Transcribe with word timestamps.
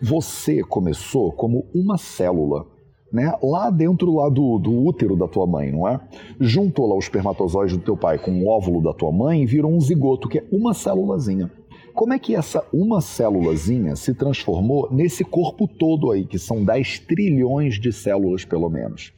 Você 0.00 0.62
começou 0.62 1.32
como 1.32 1.66
uma 1.74 1.96
célula 1.96 2.66
né, 3.12 3.32
lá 3.42 3.70
dentro 3.70 4.14
lá 4.14 4.28
do, 4.28 4.58
do 4.58 4.84
útero 4.84 5.16
da 5.16 5.26
tua 5.26 5.46
mãe, 5.46 5.72
não 5.72 5.88
é? 5.88 6.00
Juntou 6.38 6.86
lá 6.86 6.94
o 6.94 6.98
espermatozoide 6.98 7.76
do 7.76 7.84
teu 7.84 7.96
pai 7.96 8.18
com 8.18 8.30
o 8.32 8.48
óvulo 8.48 8.82
da 8.82 8.92
tua 8.92 9.12
mãe 9.12 9.42
e 9.42 9.46
virou 9.46 9.72
um 9.72 9.80
zigoto, 9.80 10.28
que 10.28 10.38
é 10.38 10.44
uma 10.52 10.74
célulazinha. 10.74 11.50
Como 11.94 12.12
é 12.12 12.18
que 12.18 12.34
essa 12.34 12.62
uma 12.70 13.00
célulazinha 13.00 13.96
se 13.96 14.12
transformou 14.12 14.86
nesse 14.92 15.24
corpo 15.24 15.66
todo 15.66 16.10
aí, 16.10 16.26
que 16.26 16.38
são 16.38 16.62
10 16.62 16.98
trilhões 17.00 17.80
de 17.80 17.90
células 17.90 18.44
pelo 18.44 18.68
menos? 18.68 19.14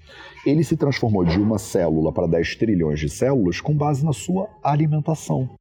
Ele 0.47 0.63
se 0.63 0.77
transformou 0.77 1.25
de 1.25 1.41
uma 1.41 1.59
célula 1.59 2.13
para 2.13 2.29
10 2.29 2.55
trilhões 2.55 3.01
de 3.01 3.09
células 3.09 3.61
com 3.61 3.75
base 3.75 4.05
na 4.05 4.13
sua 4.13 4.49
alimentação. 4.63 5.58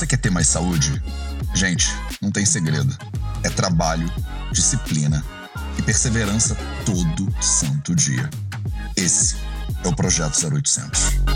Você 0.00 0.06
quer 0.06 0.16
ter 0.16 0.30
mais 0.30 0.48
saúde? 0.48 1.02
Gente, 1.52 1.94
não 2.22 2.30
tem 2.30 2.46
segredo. 2.46 2.96
É 3.44 3.50
trabalho, 3.50 4.10
disciplina 4.50 5.22
e 5.76 5.82
perseverança 5.82 6.56
todo 6.86 7.28
santo 7.38 7.94
dia. 7.94 8.30
Esse 8.96 9.36
é 9.84 9.88
o 9.88 9.94
Projeto 9.94 10.42
0800. 10.42 11.29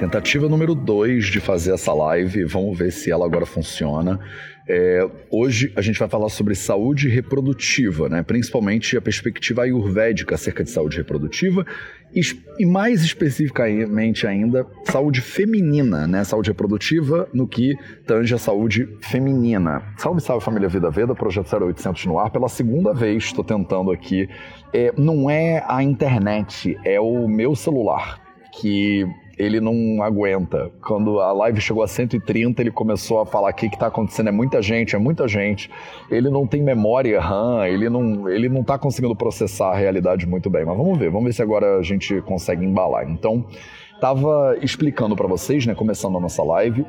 Tentativa 0.00 0.48
número 0.48 0.74
2 0.74 1.26
de 1.26 1.40
fazer 1.40 1.74
essa 1.74 1.92
live, 1.92 2.42
vamos 2.44 2.78
ver 2.78 2.90
se 2.90 3.10
ela 3.10 3.26
agora 3.26 3.44
funciona. 3.44 4.18
É, 4.66 5.06
hoje 5.30 5.70
a 5.76 5.82
gente 5.82 5.98
vai 5.98 6.08
falar 6.08 6.30
sobre 6.30 6.54
saúde 6.54 7.06
reprodutiva, 7.06 8.08
né? 8.08 8.22
principalmente 8.22 8.96
a 8.96 9.02
perspectiva 9.02 9.64
ayurvédica 9.64 10.36
acerca 10.36 10.64
de 10.64 10.70
saúde 10.70 10.96
reprodutiva 10.96 11.66
e, 12.14 12.22
e, 12.58 12.64
mais 12.64 13.04
especificamente 13.04 14.26
ainda 14.26 14.66
saúde 14.84 15.20
feminina, 15.20 16.06
né? 16.06 16.24
saúde 16.24 16.48
reprodutiva 16.48 17.28
no 17.34 17.46
que 17.46 17.76
tange 18.06 18.34
a 18.34 18.38
saúde 18.38 18.88
feminina. 19.02 19.82
Salve, 19.98 20.22
salve 20.22 20.42
família 20.42 20.70
Vida 20.70 20.90
Veda, 20.90 21.14
Projeto 21.14 21.54
0800 21.54 22.06
no 22.06 22.18
ar, 22.18 22.30
pela 22.30 22.48
segunda 22.48 22.94
vez 22.94 23.24
estou 23.24 23.44
tentando 23.44 23.90
aqui. 23.90 24.26
É, 24.72 24.94
não 24.96 25.28
é 25.28 25.62
a 25.68 25.82
internet, 25.82 26.78
é 26.86 26.98
o 26.98 27.28
meu 27.28 27.54
celular 27.54 28.30
que 28.52 29.06
ele 29.40 29.58
não 29.58 30.02
aguenta. 30.02 30.70
Quando 30.82 31.18
a 31.18 31.32
live 31.32 31.60
chegou 31.60 31.82
a 31.82 31.88
130, 31.88 32.60
ele 32.60 32.70
começou 32.70 33.20
a 33.20 33.26
falar: 33.26 33.50
o 33.50 33.54
que 33.54 33.66
está 33.66 33.86
acontecendo? 33.86 34.28
É 34.28 34.32
muita 34.32 34.60
gente, 34.60 34.94
é 34.94 34.98
muita 34.98 35.26
gente. 35.26 35.70
Ele 36.10 36.28
não 36.28 36.46
tem 36.46 36.62
memória 36.62 37.18
RAM, 37.18 37.66
ele 37.66 37.88
não, 37.88 38.28
ele 38.28 38.48
não 38.50 38.60
está 38.60 38.78
conseguindo 38.78 39.16
processar 39.16 39.70
a 39.70 39.74
realidade 39.74 40.26
muito 40.26 40.50
bem. 40.50 40.64
Mas 40.66 40.76
vamos 40.76 40.98
ver, 40.98 41.10
vamos 41.10 41.24
ver 41.24 41.32
se 41.32 41.42
agora 41.42 41.78
a 41.78 41.82
gente 41.82 42.20
consegue 42.22 42.64
embalar. 42.64 43.10
Então, 43.10 43.46
estava 43.94 44.58
explicando 44.60 45.16
para 45.16 45.26
vocês, 45.26 45.64
né, 45.64 45.74
começando 45.74 46.18
a 46.18 46.20
nossa 46.20 46.42
live, 46.42 46.84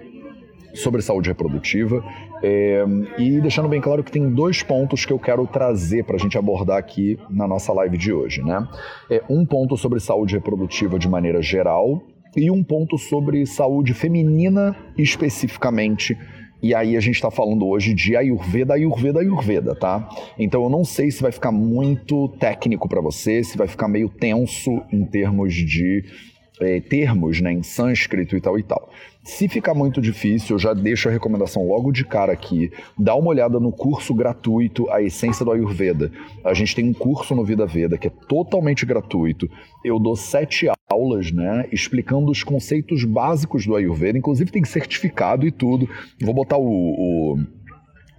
sobre 0.74 1.02
saúde 1.02 1.30
reprodutiva 1.30 2.04
é, 2.44 2.86
e 3.18 3.40
deixando 3.42 3.68
bem 3.68 3.82
claro 3.82 4.04
que 4.04 4.12
tem 4.12 4.30
dois 4.30 4.64
pontos 4.64 5.06
que 5.06 5.14
eu 5.14 5.20
quero 5.20 5.46
trazer 5.48 6.04
para 6.04 6.16
a 6.16 6.20
gente 6.20 6.38
abordar 6.38 6.78
aqui 6.78 7.18
na 7.30 7.48
nossa 7.48 7.74
live 7.74 7.98
de 7.98 8.14
hoje, 8.14 8.42
né? 8.42 8.68
É 9.10 9.22
um 9.30 9.46
ponto 9.46 9.76
sobre 9.76 10.00
saúde 10.00 10.36
reprodutiva 10.36 10.98
de 10.98 11.10
maneira 11.10 11.42
geral 11.42 12.02
e 12.36 12.50
um 12.50 12.64
ponto 12.64 12.98
sobre 12.98 13.46
saúde 13.46 13.94
feminina 13.94 14.76
especificamente. 14.98 16.18
E 16.64 16.76
aí 16.76 16.96
a 16.96 17.00
gente 17.00 17.16
está 17.16 17.32
falando 17.32 17.66
hoje 17.66 17.94
de 17.94 18.16
Ayurveda, 18.16 18.76
Ayurveda, 18.76 19.20
Ayurveda, 19.20 19.76
tá? 19.76 20.08
Então 20.38 20.64
eu 20.64 20.70
não 20.70 20.86
sei 20.86 21.10
se 21.10 21.22
vai 21.22 21.32
ficar 21.32 21.52
muito 21.52 22.30
técnico 22.40 22.88
para 22.88 23.02
você, 23.02 23.44
se 23.44 23.58
vai 23.58 23.68
ficar 23.68 23.88
meio 23.88 24.10
tenso 24.10 24.70
em 24.92 25.04
termos 25.04 25.56
de 25.56 26.04
é, 26.62 26.80
termos, 26.80 27.42
né, 27.42 27.52
em 27.52 27.64
sânscrito 27.64 28.38
e 28.38 28.42
tal 28.42 28.58
e 28.58 28.64
tal. 28.64 28.90
Se 29.24 29.48
ficar 29.48 29.74
muito 29.74 30.02
difícil, 30.02 30.56
eu 30.56 30.60
já 30.60 30.74
deixo 30.74 31.08
a 31.08 31.12
recomendação 31.12 31.68
logo 31.68 31.92
de 31.92 32.04
cara 32.04 32.34
aqui. 32.34 32.72
Dá 32.98 33.16
uma 33.16 33.30
olhada 33.30 33.60
no 33.60 33.72
curso 33.72 34.16
gratuito 34.16 34.90
A 34.90 35.02
Essência 35.02 35.46
do 35.46 35.52
Ayurveda. 35.52 36.12
A 36.44 36.54
gente 36.54 36.76
tem 36.76 36.90
um 36.90 36.94
curso 36.94 37.36
no 37.36 37.46
Vida 37.46 37.68
Veda 37.68 37.98
que 37.98 38.08
é 38.08 38.12
totalmente 38.28 38.86
gratuito. 38.86 39.50
Eu 39.86 40.00
dou 40.00 40.16
sete 40.16 40.68
aulas, 40.90 41.32
né, 41.32 41.68
explicando 41.72 42.32
os 42.32 42.44
conceitos 42.44 43.04
básicos 43.04 43.66
do 43.66 43.76
Ayurveda. 43.76 44.18
Inclusive 44.18 44.52
tem 44.52 44.64
certificado 44.64 45.46
e 45.46 45.52
tudo. 45.52 45.88
Vou 46.20 46.34
botar 46.34 46.58
o, 46.58 46.66
o 46.66 47.40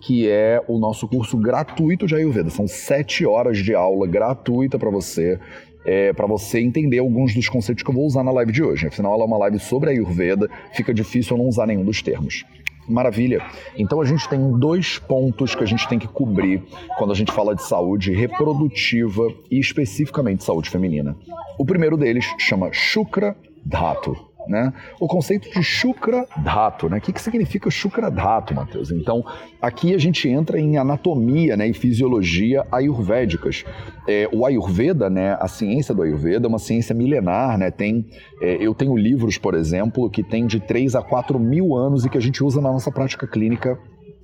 que 0.00 0.28
é 0.28 0.62
o 0.66 0.78
nosso 0.78 1.06
curso 1.06 1.36
gratuito 1.36 2.06
de 2.06 2.14
Ayurveda. 2.14 2.48
São 2.48 2.66
sete 2.66 3.26
horas 3.26 3.58
de 3.58 3.74
aula 3.74 4.06
gratuita 4.06 4.78
para 4.78 4.90
você, 4.90 5.38
é, 5.84 6.12
para 6.14 6.26
você 6.26 6.60
entender 6.60 6.98
alguns 6.98 7.34
dos 7.34 7.48
conceitos 7.48 7.84
que 7.84 7.90
eu 7.90 7.94
vou 7.94 8.06
usar 8.06 8.24
na 8.24 8.32
live 8.32 8.52
de 8.52 8.62
hoje. 8.62 8.86
Afinal, 8.86 9.14
ela 9.14 9.24
é 9.24 9.26
uma 9.26 9.38
live 9.38 9.58
sobre 9.58 9.90
Ayurveda, 9.90 10.48
fica 10.72 10.94
difícil 10.94 11.36
eu 11.36 11.42
não 11.42 11.48
usar 11.48 11.66
nenhum 11.66 11.84
dos 11.84 12.00
termos. 12.02 12.44
Maravilha. 12.88 13.42
Então 13.76 14.00
a 14.00 14.04
gente 14.04 14.28
tem 14.28 14.58
dois 14.58 14.98
pontos 14.98 15.54
que 15.54 15.62
a 15.62 15.66
gente 15.66 15.88
tem 15.88 15.98
que 15.98 16.08
cobrir 16.08 16.62
quando 16.98 17.12
a 17.12 17.14
gente 17.14 17.32
fala 17.32 17.54
de 17.54 17.62
saúde 17.62 18.12
reprodutiva 18.12 19.28
e 19.50 19.58
especificamente 19.58 20.44
saúde 20.44 20.70
feminina. 20.70 21.16
O 21.58 21.64
primeiro 21.64 21.96
deles 21.96 22.26
chama 22.38 22.72
Shukra 22.72 23.36
Dhatu 23.64 24.33
né? 24.48 24.72
O 25.00 25.06
conceito 25.06 25.50
de 25.50 25.62
Shukra 25.62 26.26
Dhatu, 26.36 26.88
né? 26.88 26.98
O 26.98 27.00
que, 27.00 27.12
que 27.12 27.20
significa 27.20 27.70
Shukra 27.70 28.10
Dhatu, 28.10 28.54
Matheus? 28.54 28.90
Então, 28.90 29.24
aqui 29.60 29.94
a 29.94 29.98
gente 29.98 30.28
entra 30.28 30.58
em 30.58 30.76
anatomia 30.76 31.56
né, 31.56 31.68
e 31.68 31.72
fisiologia 31.72 32.66
ayurvédicas. 32.70 33.64
É, 34.06 34.28
o 34.32 34.44
Ayurveda, 34.44 35.08
né, 35.08 35.36
a 35.40 35.48
ciência 35.48 35.94
do 35.94 36.02
Ayurveda 36.02 36.46
é 36.46 36.48
uma 36.48 36.58
ciência 36.58 36.94
milenar, 36.94 37.58
né? 37.58 37.70
Tem, 37.70 38.06
é, 38.40 38.56
eu 38.60 38.74
tenho 38.74 38.96
livros, 38.96 39.38
por 39.38 39.54
exemplo, 39.54 40.10
que 40.10 40.22
tem 40.22 40.46
de 40.46 40.60
3 40.60 40.94
a 40.94 41.02
4 41.02 41.38
mil 41.38 41.74
anos 41.74 42.04
e 42.04 42.10
que 42.10 42.18
a 42.18 42.20
gente 42.20 42.42
usa 42.42 42.60
na 42.60 42.70
nossa 42.70 42.90
prática 42.90 43.26
clínica 43.26 43.78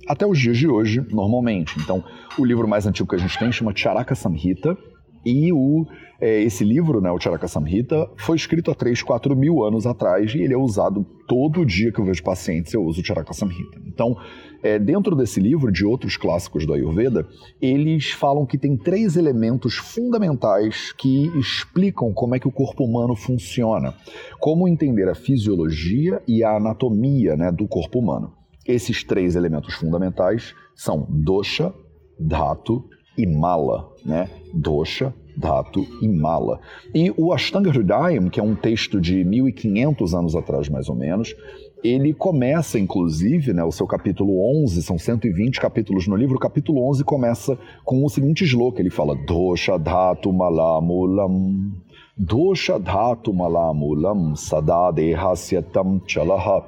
até 0.07 0.25
os 0.25 0.39
dias 0.39 0.57
de 0.57 0.67
hoje, 0.67 1.05
normalmente. 1.11 1.79
Então, 1.79 2.03
o 2.37 2.45
livro 2.45 2.67
mais 2.67 2.85
antigo 2.85 3.09
que 3.09 3.15
a 3.15 3.19
gente 3.19 3.37
tem 3.37 3.51
chama 3.51 3.71
Charaka 3.75 4.15
Samhita, 4.15 4.77
e 5.25 5.51
o, 5.53 5.85
é, 6.19 6.41
esse 6.41 6.63
livro, 6.63 6.99
né, 6.99 7.11
o 7.11 7.19
Charaka 7.19 7.47
Samhita, 7.47 8.09
foi 8.17 8.35
escrito 8.35 8.71
há 8.71 8.75
3, 8.75 9.01
4 9.03 9.35
mil 9.35 9.63
anos 9.63 9.85
atrás 9.85 10.33
e 10.33 10.39
ele 10.39 10.53
é 10.53 10.57
usado 10.57 11.05
todo 11.27 11.65
dia 11.65 11.91
que 11.91 11.99
eu 11.99 12.05
vejo 12.05 12.23
pacientes, 12.23 12.73
eu 12.73 12.83
uso 12.83 13.01
o 13.01 13.05
Charaka 13.05 13.33
Samhita. 13.33 13.79
Então, 13.85 14.17
é, 14.63 14.77
dentro 14.77 15.15
desse 15.15 15.39
livro, 15.39 15.71
de 15.71 15.85
outros 15.85 16.17
clássicos 16.17 16.65
do 16.65 16.73
Ayurveda, 16.73 17.27
eles 17.61 18.11
falam 18.11 18.45
que 18.45 18.57
tem 18.57 18.75
três 18.75 19.15
elementos 19.15 19.75
fundamentais 19.75 20.91
que 20.93 21.27
explicam 21.37 22.13
como 22.13 22.35
é 22.35 22.39
que 22.39 22.47
o 22.47 22.51
corpo 22.51 22.83
humano 22.83 23.15
funciona. 23.15 23.93
Como 24.39 24.67
entender 24.67 25.07
a 25.07 25.15
fisiologia 25.15 26.21
e 26.27 26.43
a 26.43 26.57
anatomia 26.57 27.35
né, 27.35 27.51
do 27.51 27.67
corpo 27.67 27.99
humano. 27.99 28.33
Esses 28.67 29.03
três 29.03 29.35
elementos 29.35 29.73
fundamentais 29.73 30.53
são 30.75 31.07
dosha, 31.09 31.73
dhatu 32.19 32.83
e 33.17 33.25
mala, 33.25 33.89
né? 34.05 34.29
Dosha, 34.53 35.13
Dhatu 35.35 35.85
e 36.01 36.07
Mala. 36.07 36.59
E 36.93 37.11
o 37.17 37.33
Ashtanga 37.33 37.69
Hridayam, 37.69 38.29
que 38.29 38.39
é 38.39 38.43
um 38.43 38.55
texto 38.55 38.99
de 38.99 39.23
1500 39.23 40.13
anos 40.13 40.35
atrás 40.35 40.69
mais 40.69 40.89
ou 40.89 40.95
menos, 40.95 41.35
ele 41.83 42.13
começa, 42.13 42.77
inclusive, 42.77 43.53
né, 43.53 43.63
o 43.63 43.71
seu 43.71 43.87
capítulo 43.87 44.39
11, 44.63 44.83
são 44.83 44.99
120 44.99 45.59
capítulos 45.59 46.07
no 46.07 46.15
livro, 46.15 46.35
o 46.35 46.39
capítulo 46.39 46.87
11 46.89 47.03
começa 47.03 47.57
com 47.83 48.05
o 48.05 48.09
seguinte 48.09 48.43
sloka, 48.43 48.81
ele 48.81 48.91
fala 48.91 49.15
Dosha 49.25 49.77
Dhatu 49.77 50.31
Malamulam 50.31 51.71
Dosha 52.15 52.77
Dhatu 52.77 53.33
Malamulam 53.33 54.35
Sadadehasyatam 54.35 56.01
Chalaha 56.05 56.63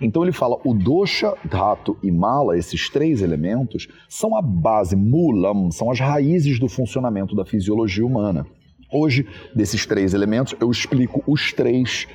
então 0.00 0.22
ele 0.22 0.32
fala 0.32 0.58
o 0.64 0.74
dosha, 0.74 1.34
dhatu 1.44 1.96
e 2.02 2.10
mala, 2.10 2.56
esses 2.58 2.88
três 2.88 3.22
elementos, 3.22 3.88
são 4.08 4.36
a 4.36 4.42
base, 4.42 4.94
mulam, 4.96 5.70
são 5.70 5.90
as 5.90 6.00
raízes 6.00 6.58
do 6.58 6.68
funcionamento 6.68 7.34
da 7.34 7.44
fisiologia 7.44 8.04
humana. 8.04 8.46
Hoje, 8.92 9.26
desses 9.54 9.84
três 9.84 10.14
elementos, 10.14 10.54
eu 10.60 10.70
explico 10.70 11.22
os 11.26 11.52
três 11.52 12.06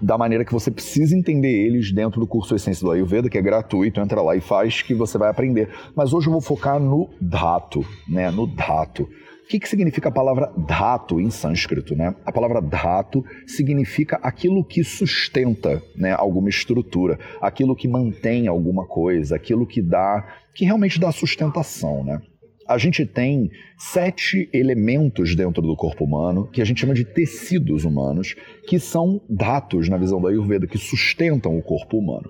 da 0.00 0.16
maneira 0.16 0.44
que 0.44 0.52
você 0.52 0.70
precisa 0.70 1.16
entender 1.16 1.66
eles 1.66 1.92
dentro 1.92 2.20
do 2.20 2.26
curso 2.26 2.54
Essência 2.54 2.84
do 2.84 2.92
Ayurveda, 2.92 3.28
que 3.28 3.38
é 3.38 3.42
gratuito, 3.42 4.00
entra 4.00 4.22
lá 4.22 4.36
e 4.36 4.40
faz 4.40 4.82
que 4.82 4.94
você 4.94 5.18
vai 5.18 5.28
aprender. 5.28 5.68
Mas 5.94 6.12
hoje 6.12 6.28
eu 6.28 6.32
vou 6.32 6.40
focar 6.40 6.78
no 6.78 7.10
dhatu, 7.20 7.84
né, 8.08 8.30
no 8.30 8.46
dhatu. 8.46 9.08
O 9.48 9.50
que, 9.50 9.58
que 9.58 9.68
significa 9.68 10.10
a 10.10 10.12
palavra 10.12 10.52
dhatu 10.58 11.18
em 11.18 11.30
sânscrito? 11.30 11.96
Né? 11.96 12.14
A 12.22 12.30
palavra 12.30 12.60
dhatu 12.60 13.24
significa 13.46 14.16
aquilo 14.22 14.62
que 14.62 14.84
sustenta 14.84 15.82
né, 15.96 16.12
alguma 16.12 16.50
estrutura, 16.50 17.18
aquilo 17.40 17.74
que 17.74 17.88
mantém 17.88 18.46
alguma 18.46 18.86
coisa, 18.86 19.36
aquilo 19.36 19.66
que 19.66 19.80
dá, 19.80 20.22
que 20.54 20.66
realmente 20.66 21.00
dá 21.00 21.10
sustentação. 21.10 22.04
Né? 22.04 22.20
a 22.68 22.76
gente 22.76 23.06
tem 23.06 23.50
sete 23.78 24.50
elementos 24.52 25.34
dentro 25.34 25.62
do 25.62 25.74
corpo 25.74 26.04
humano 26.04 26.46
que 26.52 26.60
a 26.60 26.64
gente 26.66 26.82
chama 26.82 26.92
de 26.92 27.06
tecidos 27.06 27.86
humanos, 27.86 28.34
que 28.66 28.78
são 28.78 29.18
datos 29.30 29.88
na 29.88 29.96
visão 29.96 30.20
da 30.20 30.28
Ayurveda, 30.28 30.66
que 30.66 30.76
sustentam 30.76 31.56
o 31.56 31.62
corpo 31.62 31.96
humano. 31.96 32.28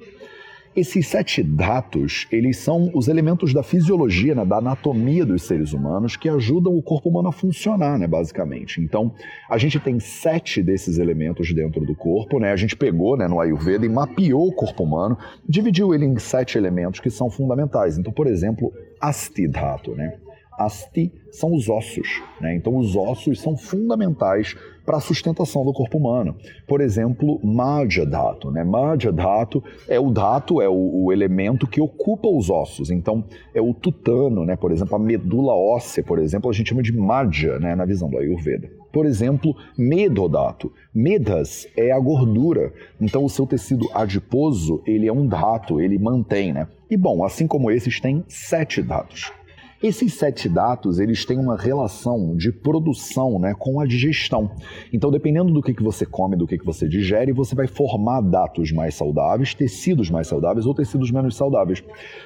Esses 0.79 1.09
sete 1.09 1.43
datos, 1.43 2.29
eles 2.31 2.59
são 2.59 2.89
os 2.95 3.09
elementos 3.09 3.53
da 3.53 3.65
fisiologia, 3.65 4.33
né, 4.33 4.45
da 4.45 4.59
anatomia 4.59 5.27
dos 5.27 5.43
seres 5.43 5.73
humanos 5.73 6.17
que 6.17 6.29
ajudam 6.29 6.73
o 6.73 6.81
corpo 6.81 7.09
humano 7.09 7.31
a 7.31 7.33
funcionar, 7.33 7.99
né, 7.99 8.07
basicamente. 8.07 8.81
Então, 8.81 9.13
a 9.51 9.59
gente 9.59 9.81
tem 9.81 9.99
sete 9.99 10.63
desses 10.63 10.99
elementos 10.99 11.53
dentro 11.53 11.85
do 11.85 11.97
corpo, 11.97 12.39
né? 12.39 12.53
A 12.53 12.57
gente 12.57 12.77
pegou, 12.77 13.17
né, 13.17 13.27
no 13.27 13.41
Ayurveda 13.41 13.85
e 13.85 13.89
mapeou 13.89 14.47
o 14.47 14.53
corpo 14.53 14.85
humano, 14.85 15.19
dividiu 15.49 15.93
ele 15.93 16.05
em 16.05 16.17
sete 16.17 16.57
elementos 16.57 17.01
que 17.01 17.11
são 17.11 17.29
fundamentais. 17.29 17.99
Então, 17.99 18.13
por 18.13 18.29
exemplo, 18.29 18.73
Astidhato, 19.01 19.97
né? 19.97 20.17
Asti 20.59 21.13
são 21.31 21.55
os 21.55 21.69
ossos, 21.69 22.23
né? 22.41 22.55
Então, 22.55 22.77
os 22.77 22.97
ossos 22.97 23.41
são 23.41 23.57
fundamentais 23.57 24.57
para 24.89 24.97
a 24.97 25.01
sustentação 25.01 25.67
do 25.67 25.73
corpo 25.75 25.99
humano. 25.99 26.35
Por 26.67 26.81
exemplo, 26.81 27.39
Madhya 27.45 28.07
Dhatu. 28.07 28.51
Né? 28.51 28.65
Madhya 28.65 29.13
Dhatu 29.13 29.63
é 29.87 30.01
o 30.01 30.11
dato, 30.11 30.63
é 30.63 30.69
o, 30.69 31.05
o, 31.05 31.13
elemento 31.13 31.67
que 31.67 31.79
ocupa 31.79 32.27
os 32.27 32.49
ossos. 32.49 32.91
Então, 32.91 33.23
é 33.55 33.61
o 33.61 33.75
tutano, 33.75 34.47
né? 34.47 34.57
por 34.57 34.73
exemplo, 34.73 34.97
a 34.97 34.99
medula 34.99 35.53
óssea, 35.53 36.03
por 36.03 36.19
exemplo, 36.19 36.49
a 36.49 36.55
gente 36.55 36.71
chama 36.71 36.83
de 36.83 36.97
Madhya 36.97 37.59
né? 37.59 37.75
na 37.75 37.85
visão 37.85 38.09
do 38.09 38.17
Ayurveda. 38.17 38.71
Por 38.91 39.05
exemplo, 39.05 39.55
Medodato. 39.77 40.73
Medas 40.95 41.69
é 41.77 41.93
a 41.93 42.01
gordura. 42.01 42.73
Então, 42.99 43.23
o 43.23 43.29
seu 43.29 43.47
tecido 43.47 43.91
adiposo, 43.93 44.83
ele 44.87 45.07
é 45.07 45.13
um 45.13 45.27
dato, 45.27 45.83
ele 45.83 45.99
mantém, 45.99 46.51
né? 46.55 46.67
E 46.91 46.97
bom, 46.97 47.23
assim 47.23 47.47
como 47.47 47.71
esses, 47.71 48.01
tem 48.01 48.25
sete 48.27 48.81
dados. 48.81 49.31
Esses 49.81 50.15
sete 50.15 50.49
dados, 50.49 50.99
eles 50.99 51.25
têm 51.25 51.39
uma 51.39 51.57
relação 51.57 52.35
de 52.37 52.51
produção 52.51 53.39
né, 53.39 53.55
com 53.57 53.79
a 53.79 53.87
digestão. 53.87 54.51
Então, 54.93 55.09
dependendo 55.09 55.53
do 55.53 55.63
que, 55.63 55.73
que 55.73 55.85
você 55.85 56.05
come, 56.05 56.37
do 56.37 56.49
que, 56.49 56.59
que 56.59 56.67
você 56.67 56.89
digere, 56.89 57.33
você 57.33 57.55
vai 57.55 57.69
formar 57.69 58.21
dados 58.23 58.73
mais 58.73 58.97
saudáveis, 58.97 59.55
tecidos 59.55 60.11
mais 60.11 60.27
saudáveis 60.27 60.67
ou 60.67 60.75
tecidos 60.75 61.13
menos 61.13 61.37
saudáveis. 61.37 61.85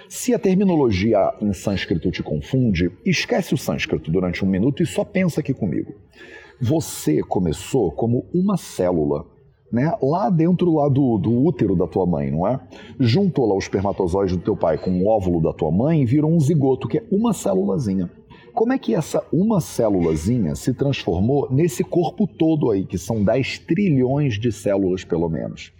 Se 0.08 0.32
a 0.32 0.38
terminologia 0.38 1.18
em 1.42 1.52
sânscrito 1.52 2.10
te 2.10 2.22
confunde, 2.22 2.90
esquece 3.04 3.52
o 3.52 3.58
sânscrito 3.58 4.10
durante 4.10 4.42
um 4.42 4.48
minuto 4.48 4.82
e 4.82 4.86
só 4.86 5.04
pensa 5.04 5.40
aqui 5.40 5.52
comigo. 5.52 5.92
Você 6.58 7.20
começou 7.20 7.92
como 7.92 8.24
uma 8.32 8.56
célula 8.56 9.26
né, 9.72 9.96
lá 10.02 10.28
dentro 10.28 10.74
lá 10.74 10.88
do, 10.88 11.16
do, 11.16 11.44
útero 11.44 11.74
da 11.74 11.86
tua 11.86 12.04
mãe, 12.04 12.30
não 12.30 12.46
é? 12.46 12.60
Juntou 13.00 13.46
lá 13.46 13.54
o 13.54 13.58
espermatozoide 13.58 14.36
do 14.36 14.42
teu 14.42 14.54
pai 14.54 14.76
com 14.76 14.90
o 14.90 15.08
óvulo 15.08 15.40
da 15.40 15.52
tua 15.52 15.70
mãe 15.70 16.02
e 16.02 16.06
virou 16.06 16.30
um 16.30 16.38
zigoto, 16.38 16.86
que 16.86 16.98
é 16.98 17.04
uma 17.10 17.32
célulazinha. 17.32 18.10
Como 18.52 18.74
é 18.74 18.78
que 18.78 18.94
essa 18.94 19.24
uma 19.32 19.62
célulazinha 19.62 20.54
se 20.54 20.74
transformou 20.74 21.48
nesse 21.50 21.82
corpo 21.82 22.26
todo 22.26 22.70
aí, 22.70 22.84
que 22.84 22.98
são 22.98 23.24
10 23.24 23.60
trilhões 23.60 24.38
de 24.38 24.52
células 24.52 25.04
pelo 25.04 25.26
menos? 25.30 25.72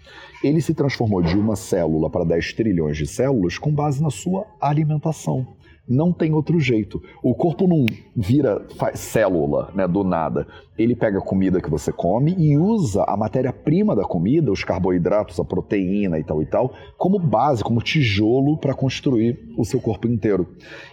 Ele 0.43 0.63
se 0.63 0.73
transformou 0.73 1.21
de 1.21 1.37
uma 1.37 1.55
célula 1.55 2.09
para 2.09 2.25
10 2.25 2.55
trilhões 2.55 2.97
de 2.97 3.07
células 3.07 3.59
com 3.59 3.71
base 3.71 4.03
na 4.03 4.11
sua 4.11 4.47
alimentação. 4.59 5.47
Não 5.89 6.13
tem 6.13 6.33
outro 6.33 6.61
jeito. 6.61 7.03
O 7.23 7.35
corpo 7.35 7.67
não 7.67 7.85
vira 8.15 8.65
célula 8.95 9.71
né, 9.75 9.87
do 9.89 10.05
nada. 10.05 10.47
Ele 10.79 10.95
pega 10.95 11.19
a 11.19 11.23
comida 11.23 11.61
que 11.61 11.69
você 11.69 11.91
come 11.91 12.35
e 12.39 12.57
usa 12.57 13.05
a 13.07 13.17
matéria-prima 13.17 13.95
da 13.95 14.05
comida, 14.05 14.53
os 14.53 14.63
carboidratos, 14.63 15.41
a 15.41 15.45
proteína 15.45 16.19
e 16.21 16.25
tal 16.25 16.41
e 16.41 16.47
tal, 16.47 16.73
como 16.97 17.19
base, 17.19 17.65
como 17.65 17.83
tijolo 17.83 18.57
para 18.57 18.75
construir 18.75 19.39
o 19.59 19.65
seu 19.65 19.81
corpo 19.81 20.07
inteiro. 20.07 20.47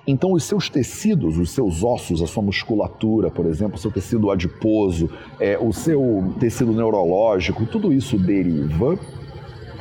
Então, 0.07 0.33
os 0.33 0.43
seus 0.43 0.69
tecidos, 0.69 1.37
os 1.37 1.51
seus 1.51 1.83
ossos, 1.83 2.21
a 2.21 2.27
sua 2.27 2.43
musculatura, 2.43 3.29
por 3.29 3.45
exemplo, 3.45 3.75
o 3.75 3.79
seu 3.79 3.91
tecido 3.91 4.31
adiposo, 4.31 5.09
é, 5.39 5.57
o 5.57 5.71
seu 5.71 6.33
tecido 6.39 6.73
neurológico, 6.73 7.65
tudo 7.67 7.93
isso 7.93 8.17
deriva 8.17 8.97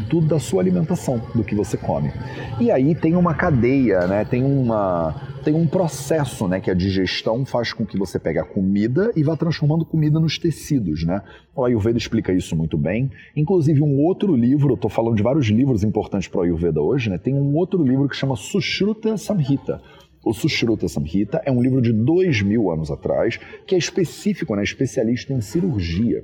tudo 0.04 0.26
da 0.26 0.38
sua 0.38 0.62
alimentação, 0.62 1.20
do 1.34 1.44
que 1.44 1.54
você 1.54 1.76
come. 1.76 2.12
E 2.60 2.70
aí 2.70 2.94
tem 2.94 3.16
uma 3.16 3.34
cadeia, 3.34 4.06
né? 4.06 4.24
Tem 4.24 4.44
uma 4.44 5.14
tem 5.44 5.54
um 5.54 5.66
processo, 5.66 6.46
né, 6.46 6.60
que 6.60 6.70
a 6.70 6.74
digestão 6.74 7.46
faz 7.46 7.72
com 7.72 7.86
que 7.86 7.96
você 7.96 8.18
pegue 8.18 8.38
a 8.38 8.44
comida 8.44 9.10
e 9.16 9.22
vá 9.22 9.34
transformando 9.34 9.84
comida 9.84 10.20
nos 10.20 10.36
tecidos, 10.36 11.04
né? 11.04 11.22
O 11.56 11.64
Ayurveda 11.64 11.96
explica 11.96 12.32
isso 12.32 12.54
muito 12.54 12.76
bem. 12.76 13.10
Inclusive 13.34 13.80
um 13.80 13.98
outro 14.00 14.36
livro, 14.36 14.70
eu 14.70 14.74
estou 14.74 14.90
falando 14.90 15.16
de 15.16 15.22
vários 15.22 15.46
livros 15.46 15.82
importantes 15.82 16.28
para 16.28 16.40
o 16.40 16.42
Ayurveda 16.42 16.82
hoje, 16.82 17.08
né? 17.08 17.16
Tem 17.16 17.32
um 17.32 17.54
outro 17.54 17.82
livro 17.82 18.08
que 18.08 18.16
chama 18.16 18.36
Sushruta 18.36 19.16
Samhita. 19.16 19.80
O 20.24 20.34
Sushruta 20.34 20.88
Samhita 20.88 21.40
é 21.44 21.50
um 21.50 21.62
livro 21.62 21.80
de 21.80 21.92
dois 21.92 22.42
mil 22.42 22.70
anos 22.70 22.90
atrás 22.90 23.38
que 23.66 23.74
é 23.74 23.78
específico, 23.78 24.54
né, 24.54 24.62
especialista 24.62 25.32
em 25.32 25.40
cirurgia. 25.40 26.22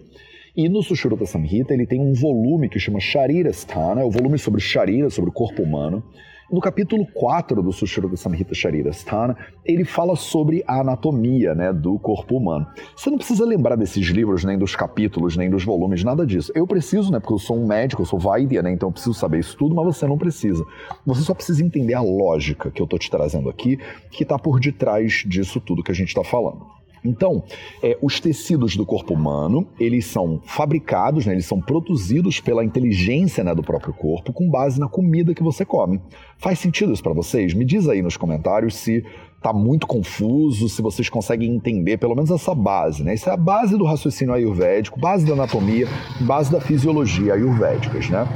E 0.57 0.69
no 0.69 0.85
Sushruta 0.85 1.27
Samhita 1.27 1.75
ele 1.75 1.85
tem 1.85 2.01
um 2.01 2.13
volume 2.13 2.69
que 2.69 2.79
chama 2.79 3.01
Sharirasthana, 3.01 4.03
é 4.03 4.05
o 4.05 4.11
volume 4.11 4.39
sobre 4.39 4.61
Sharira, 4.61 5.11
sobre 5.11 5.31
o 5.31 5.33
corpo 5.33 5.65
humano. 5.65 6.01
No 6.49 6.61
capítulo 6.61 7.05
4 7.13 7.61
do 7.61 7.73
Sushruta 7.73 8.17
Samhita 8.17 8.55
Sharirasthana, 8.55 9.37
ele 9.65 9.85
fala 9.85 10.15
sobre 10.15 10.63
a 10.65 10.81
anatomia 10.81 11.57
né, 11.57 11.73
do 11.73 11.99
corpo 11.99 12.37
humano. 12.37 12.69
Você 12.95 13.11
não 13.11 13.19
precisa 13.19 13.45
lembrar 13.45 13.75
desses 13.75 14.07
livros, 14.07 14.45
nem 14.45 14.57
dos 14.57 14.77
capítulos, 14.77 15.37
nem 15.37 15.51
dos 15.51 15.65
volumes, 15.65 16.05
nada 16.05 16.25
disso. 16.25 16.53
Eu 16.55 16.69
preciso, 16.69 17.11
né, 17.11 17.19
porque 17.19 17.35
eu 17.35 17.39
sou 17.39 17.59
um 17.59 17.67
médico, 17.67 18.03
eu 18.03 18.07
sou 18.07 18.21
Vaidya, 18.21 18.63
né, 18.63 18.71
então 18.71 18.91
eu 18.91 18.93
preciso 18.93 19.15
saber 19.15 19.41
isso 19.41 19.57
tudo, 19.57 19.75
mas 19.75 19.85
você 19.85 20.07
não 20.07 20.17
precisa. 20.17 20.65
Você 21.05 21.23
só 21.23 21.35
precisa 21.35 21.65
entender 21.65 21.95
a 21.95 22.01
lógica 22.01 22.71
que 22.71 22.81
eu 22.81 22.85
estou 22.85 22.99
te 22.99 23.11
trazendo 23.11 23.51
aqui, 23.51 23.77
que 24.13 24.23
está 24.23 24.39
por 24.39 24.61
detrás 24.61 25.25
disso 25.27 25.61
tudo 25.61 25.83
que 25.83 25.91
a 25.91 25.95
gente 25.95 26.11
está 26.11 26.23
falando. 26.23 26.84
Então, 27.05 27.45
é, 27.83 27.99
os 28.01 28.19
tecidos 28.19 28.77
do 28.77 28.87
corpo 28.87 29.13
humano, 29.13 29.69
eles 29.79 30.07
são 30.07 30.41
fabricados, 30.47 31.27
né, 31.27 31.33
eles 31.33 31.45
são 31.45 31.61
produzidos 31.61 32.41
pela 32.41 32.65
inteligência 32.65 33.45
né, 33.45 33.55
do 33.55 33.63
próprio 33.63 33.93
corpo 33.93 34.33
com 34.33 34.49
base 34.49 34.81
na 34.81 34.89
comida 34.89 35.35
que 35.35 35.43
você 35.43 35.67
come. 35.67 36.01
Faz 36.39 36.59
sentido 36.59 36.93
isso 36.93 37.03
para 37.03 37.13
vocês? 37.13 37.53
Me 37.53 37.65
diz 37.65 37.89
aí 37.89 38.01
nos 38.01 38.17
comentários 38.17 38.77
se 38.77 39.05
está 39.37 39.53
muito 39.53 39.87
confuso, 39.87 40.71
se 40.71 40.81
vocês 40.81 41.11
conseguem 41.11 41.55
entender 41.55 41.99
pelo 41.99 42.15
menos 42.15 42.31
essa 42.31 42.55
base. 42.55 43.05
Né? 43.05 43.13
Isso 43.13 43.29
é 43.29 43.33
a 43.33 43.37
base 43.37 43.77
do 43.77 43.85
raciocínio 43.85 44.33
ayurvédico, 44.33 44.99
base 44.99 45.27
da 45.27 45.35
anatomia, 45.35 45.87
base 46.21 46.51
da 46.51 46.63
fisiologia 46.63 47.35
ayurvédicas. 47.35 48.09
Né? 48.09 48.27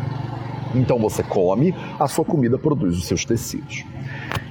Então 0.75 0.99
você 0.99 1.23
come, 1.23 1.75
a 1.99 2.07
sua 2.07 2.27
comida 2.27 2.59
produz 2.59 2.99
os 2.99 3.07
seus 3.07 3.25
tecidos. 3.25 3.87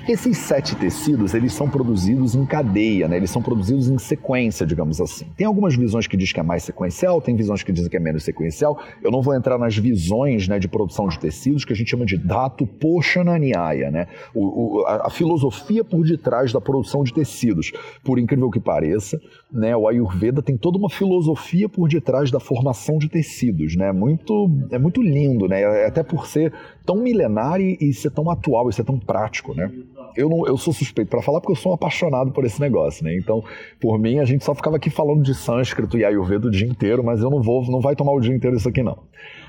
Esses 0.07 0.37
sete 0.37 0.73
tecidos, 0.77 1.33
eles 1.33 1.51
são 1.51 1.69
produzidos 1.69 2.33
em 2.33 2.45
cadeia, 2.45 3.09
né? 3.09 3.17
eles 3.17 3.29
são 3.29 3.41
produzidos 3.41 3.89
em 3.89 3.97
sequência, 3.97 4.65
digamos 4.65 5.01
assim. 5.01 5.25
Tem 5.35 5.45
algumas 5.45 5.75
visões 5.75 6.07
que 6.07 6.15
dizem 6.15 6.33
que 6.33 6.39
é 6.39 6.43
mais 6.43 6.63
sequencial, 6.63 7.19
tem 7.19 7.35
visões 7.35 7.61
que 7.61 7.73
dizem 7.73 7.89
que 7.89 7.97
é 7.97 7.99
menos 7.99 8.23
sequencial. 8.23 8.79
Eu 9.03 9.11
não 9.11 9.21
vou 9.21 9.35
entrar 9.35 9.57
nas 9.57 9.75
visões 9.75 10.47
né, 10.47 10.59
de 10.59 10.67
produção 10.69 11.09
de 11.09 11.19
tecidos, 11.19 11.65
que 11.65 11.73
a 11.73 11.75
gente 11.75 11.91
chama 11.91 12.05
de 12.05 12.17
dato 12.17 12.65
poshananyaya, 12.65 13.91
né? 13.91 14.07
O, 14.33 14.79
o, 14.79 14.85
a, 14.85 15.07
a, 15.07 15.09
filosofia 15.09 15.83
por 15.83 16.05
detrás 16.05 16.53
da 16.53 16.61
produção 16.61 17.03
de 17.03 17.13
tecidos. 17.13 17.73
Por 18.01 18.17
incrível 18.17 18.49
que 18.49 18.61
pareça, 18.61 19.19
né, 19.51 19.75
o 19.75 19.89
Ayurveda 19.89 20.41
tem 20.41 20.55
toda 20.55 20.77
uma 20.77 20.89
filosofia 20.89 21.67
por 21.67 21.89
detrás 21.89 22.31
da 22.31 22.39
formação 22.39 22.97
de 22.97 23.09
tecidos. 23.09 23.75
Né? 23.75 23.91
Muito, 23.91 24.49
é 24.71 24.79
muito 24.79 25.01
lindo, 25.01 25.49
né? 25.49 25.63
É 25.63 25.87
até 25.87 26.01
por 26.01 26.27
ser 26.27 26.53
tão 26.85 26.95
milenar 26.95 27.59
e, 27.59 27.77
e 27.81 27.93
ser 27.93 28.11
tão 28.11 28.31
atual 28.31 28.69
e 28.69 28.73
ser 28.73 28.85
tão 28.85 28.97
prático. 28.97 29.53
Né? 29.53 29.69
Eu, 30.15 30.29
não, 30.29 30.45
eu 30.47 30.57
sou 30.57 30.73
suspeito 30.73 31.09
para 31.09 31.21
falar 31.21 31.39
porque 31.39 31.53
eu 31.53 31.55
sou 31.55 31.71
um 31.71 31.75
apaixonado 31.75 32.31
por 32.31 32.45
esse 32.45 32.59
negócio, 32.59 33.03
né? 33.03 33.15
Então, 33.17 33.43
por 33.79 33.97
mim, 33.99 34.19
a 34.19 34.25
gente 34.25 34.43
só 34.43 34.53
ficava 34.53 34.77
aqui 34.77 34.89
falando 34.89 35.23
de 35.23 35.33
sânscrito 35.33 35.97
e 35.97 36.05
ayurveda 36.05 36.47
o 36.47 36.51
dia 36.51 36.67
inteiro, 36.67 37.03
mas 37.03 37.21
eu 37.21 37.29
não 37.29 37.41
vou, 37.41 37.63
não 37.69 37.81
vai 37.81 37.95
tomar 37.95 38.13
o 38.13 38.19
dia 38.19 38.35
inteiro 38.35 38.55
isso 38.55 38.69
aqui 38.69 38.83
não. 38.83 38.99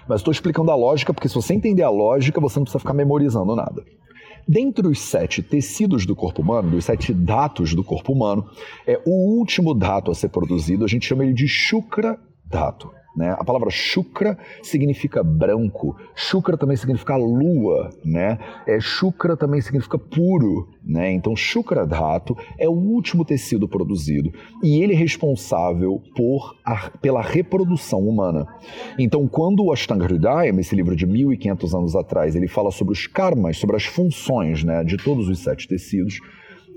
Mas 0.08 0.20
estou 0.20 0.32
explicando 0.32 0.70
a 0.70 0.76
lógica, 0.76 1.12
porque 1.12 1.28
se 1.28 1.34
você 1.34 1.54
entender 1.54 1.82
a 1.82 1.90
lógica, 1.90 2.40
você 2.40 2.58
não 2.58 2.64
precisa 2.64 2.78
ficar 2.78 2.94
memorizando 2.94 3.54
nada. 3.54 3.84
Dentre 4.48 4.86
os 4.88 5.00
sete 5.00 5.42
tecidos 5.42 6.06
do 6.06 6.16
corpo 6.16 6.40
humano, 6.40 6.70
dos 6.70 6.86
sete 6.86 7.12
datos 7.12 7.74
do 7.74 7.84
corpo 7.84 8.12
humano, 8.12 8.46
é 8.86 8.98
o 9.04 9.38
último 9.38 9.74
dato 9.74 10.10
a 10.10 10.14
ser 10.14 10.30
produzido, 10.30 10.84
a 10.84 10.88
gente 10.88 11.06
chama 11.06 11.24
ele 11.24 11.34
de 11.34 11.46
Shukra 11.46 12.18
Dato. 12.46 12.90
Né? 13.18 13.34
A 13.36 13.42
palavra 13.42 13.68
Shukra 13.68 14.38
significa 14.62 15.24
branco, 15.24 15.96
Shukra 16.14 16.56
também 16.56 16.76
significa 16.76 17.16
lua, 17.16 17.90
né? 18.04 18.38
É, 18.64 18.78
Shukra 18.78 19.36
também 19.36 19.60
significa 19.60 19.98
puro, 19.98 20.68
né? 20.84 21.10
Então 21.10 21.34
Shukra 21.34 21.84
Dhatu 21.84 22.36
é 22.56 22.68
o 22.68 22.72
último 22.72 23.24
tecido 23.24 23.66
produzido 23.66 24.32
e 24.62 24.80
ele 24.80 24.92
é 24.92 24.96
responsável 24.96 26.00
por 26.14 26.56
a, 26.64 26.90
pela 27.02 27.20
reprodução 27.20 28.06
humana. 28.06 28.46
Então 28.96 29.26
quando 29.26 29.64
o 29.64 29.72
Ashtanga 29.72 30.04
Hridayam, 30.04 30.60
esse 30.60 30.76
livro 30.76 30.94
de 30.94 31.04
1500 31.04 31.74
anos 31.74 31.96
atrás, 31.96 32.36
ele 32.36 32.46
fala 32.46 32.70
sobre 32.70 32.92
os 32.92 33.08
karmas, 33.08 33.56
sobre 33.56 33.74
as 33.74 33.84
funções 33.84 34.62
né, 34.62 34.84
de 34.84 34.96
todos 34.96 35.28
os 35.28 35.40
sete 35.40 35.66
tecidos, 35.66 36.20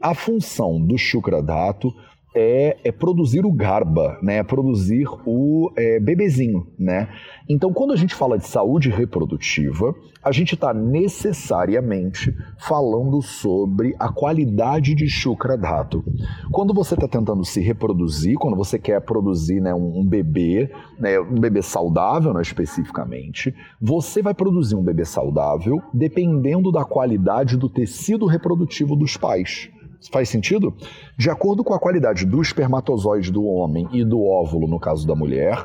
a 0.02 0.16
função 0.16 0.82
do 0.82 0.98
Shukra 0.98 1.40
Dhatu 1.40 1.94
é, 2.34 2.78
é, 2.84 2.92
produzir 2.92 3.46
o 3.46 3.52
garba, 3.52 4.18
né? 4.22 4.38
É 4.38 4.44
produzir 4.44 5.06
o 5.26 5.72
é, 5.76 6.00
bebezinho, 6.00 6.68
né? 6.80 7.10
Então, 7.50 7.74
quando 7.74 7.92
a 7.92 7.98
gente 7.98 8.16
fala 8.16 8.38
de 8.38 8.48
saúde 8.48 8.90
reprodutiva, 8.90 9.94
a 10.24 10.32
gente 10.32 10.56
está 10.56 10.74
necessariamente 10.74 12.34
falando 12.58 13.22
sobre 13.22 13.96
a 14.00 14.10
qualidade 14.10 14.96
de 14.96 15.10
Shukra 15.10 15.58
Dhatu. 15.58 16.04
Quando 16.52 16.74
você 16.74 16.94
está 16.94 17.08
tentando 17.08 17.44
se 17.44 17.60
reproduzir, 17.60 18.38
quando 18.38 18.56
você 18.56 18.80
quer 18.80 19.02
produzir 19.02 19.60
né, 19.60 19.74
um, 19.74 20.00
um 20.00 20.06
bebê, 20.06 20.72
né, 20.98 21.20
um 21.20 21.40
bebê 21.40 21.62
saudável 21.62 22.34
né, 22.34 22.42
especificamente, 22.42 23.54
você 23.82 24.22
vai 24.22 24.34
produzir 24.34 24.76
um 24.76 24.84
bebê 24.84 25.04
saudável 25.04 25.82
dependendo 25.94 26.72
da 26.72 26.86
qualidade 26.86 27.58
do 27.58 27.68
tecido 27.68 28.26
reprodutivo 28.26 28.96
dos 28.96 29.18
pais. 29.18 29.70
Faz 30.10 30.30
sentido? 30.30 30.74
De 31.18 31.30
acordo 31.30 31.64
com 31.64 31.74
a 31.74 31.80
qualidade 31.80 32.26
do 32.26 32.42
espermatozoide 32.42 33.32
do 33.32 33.46
homem 33.46 33.88
e 33.92 34.04
do 34.04 34.24
óvulo, 34.24 34.68
no 34.68 34.80
caso 34.80 35.06
da 35.06 35.16
mulher, 35.16 35.64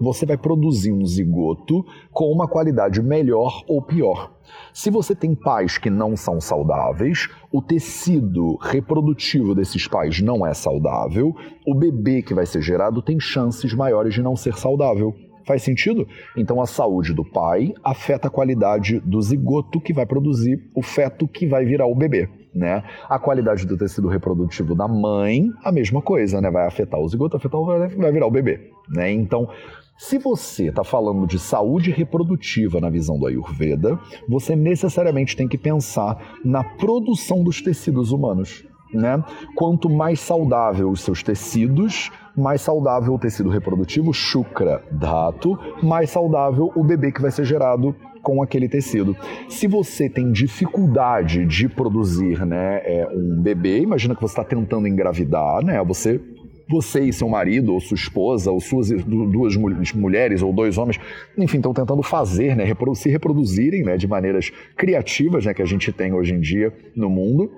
você 0.00 0.24
vai 0.24 0.36
produzir 0.36 0.92
um 0.92 1.04
zigoto 1.04 1.84
com 2.10 2.30
uma 2.30 2.48
qualidade 2.48 3.02
melhor 3.02 3.62
ou 3.68 3.82
pior. 3.82 4.32
Se 4.72 4.90
você 4.90 5.14
tem 5.14 5.34
pais 5.34 5.78
que 5.78 5.90
não 5.90 6.16
são 6.16 6.40
saudáveis, 6.40 7.28
o 7.52 7.60
tecido 7.60 8.56
reprodutivo 8.56 9.54
desses 9.54 9.86
pais 9.86 10.20
não 10.20 10.46
é 10.46 10.54
saudável, 10.54 11.34
o 11.66 11.74
bebê 11.74 12.22
que 12.22 12.34
vai 12.34 12.46
ser 12.46 12.62
gerado 12.62 13.02
tem 13.02 13.20
chances 13.20 13.72
maiores 13.74 14.14
de 14.14 14.22
não 14.22 14.34
ser 14.34 14.54
saudável. 14.54 15.14
Faz 15.46 15.62
sentido? 15.62 16.08
Então 16.36 16.60
a 16.60 16.66
saúde 16.66 17.12
do 17.12 17.24
pai 17.24 17.74
afeta 17.84 18.28
a 18.28 18.30
qualidade 18.30 18.98
do 19.00 19.20
zigoto 19.20 19.78
que 19.78 19.92
vai 19.92 20.06
produzir 20.06 20.70
o 20.74 20.82
feto 20.82 21.28
que 21.28 21.46
vai 21.46 21.66
virar 21.66 21.86
o 21.86 21.94
bebê 21.94 22.43
né? 22.54 22.84
A 23.08 23.18
qualidade 23.18 23.66
do 23.66 23.76
tecido 23.76 24.08
reprodutivo 24.08 24.74
da 24.74 24.86
mãe, 24.86 25.50
a 25.64 25.72
mesma 25.72 26.00
coisa, 26.00 26.40
né? 26.40 26.50
Vai 26.50 26.66
afetar 26.66 27.00
o 27.00 27.08
zigoto, 27.08 27.36
afetar 27.36 27.60
o 27.60 27.64
vai 27.64 28.12
virar 28.12 28.26
o 28.26 28.30
bebê, 28.30 28.70
né? 28.88 29.10
Então, 29.10 29.48
se 29.96 30.18
você 30.18 30.68
está 30.68 30.82
falando 30.82 31.24
de 31.24 31.38
saúde 31.38 31.92
reprodutiva 31.92 32.80
na 32.80 32.90
visão 32.90 33.16
do 33.16 33.26
Ayurveda, 33.26 33.98
você 34.28 34.56
necessariamente 34.56 35.36
tem 35.36 35.46
que 35.46 35.56
pensar 35.56 36.36
na 36.44 36.64
produção 36.64 37.44
dos 37.44 37.62
tecidos 37.62 38.10
humanos. 38.10 38.64
Né? 38.92 39.22
Quanto 39.56 39.88
mais 39.88 40.20
saudável 40.20 40.90
os 40.90 41.00
seus 41.00 41.22
tecidos, 41.22 42.12
mais 42.36 42.60
saudável 42.60 43.14
o 43.14 43.18
tecido 43.18 43.48
reprodutivo, 43.48 44.12
Shukra 44.12 44.84
Dhatu, 44.90 45.58
mais 45.82 46.10
saudável 46.10 46.70
o 46.76 46.84
bebê 46.84 47.10
que 47.10 47.22
vai 47.22 47.30
ser 47.30 47.44
gerado 47.44 47.94
com 48.24 48.42
aquele 48.42 48.68
tecido. 48.68 49.16
Se 49.48 49.68
você 49.68 50.08
tem 50.08 50.32
dificuldade 50.32 51.44
de 51.44 51.68
produzir 51.68 52.44
né, 52.44 52.80
é, 52.84 53.06
um 53.14 53.40
bebê, 53.40 53.78
imagina 53.78 54.16
que 54.16 54.22
você 54.22 54.32
está 54.32 54.42
tentando 54.42 54.88
engravidar, 54.88 55.62
né? 55.62 55.80
Você 55.84 56.20
você 56.66 57.00
e 57.00 57.12
seu 57.12 57.28
marido, 57.28 57.74
ou 57.74 57.80
sua 57.80 57.94
esposa, 57.94 58.50
ou 58.50 58.58
suas 58.58 58.88
duas 58.88 59.54
mulheres 59.94 60.40
ou 60.40 60.50
dois 60.50 60.78
homens, 60.78 60.98
enfim, 61.36 61.58
estão 61.58 61.74
tentando 61.74 62.02
fazer, 62.02 62.56
né, 62.56 62.64
se 62.94 63.10
reproduzirem 63.10 63.82
né, 63.82 63.98
de 63.98 64.08
maneiras 64.08 64.50
criativas 64.74 65.44
né, 65.44 65.52
que 65.52 65.60
a 65.60 65.66
gente 65.66 65.92
tem 65.92 66.14
hoje 66.14 66.32
em 66.32 66.40
dia 66.40 66.72
no 66.96 67.10
mundo 67.10 67.50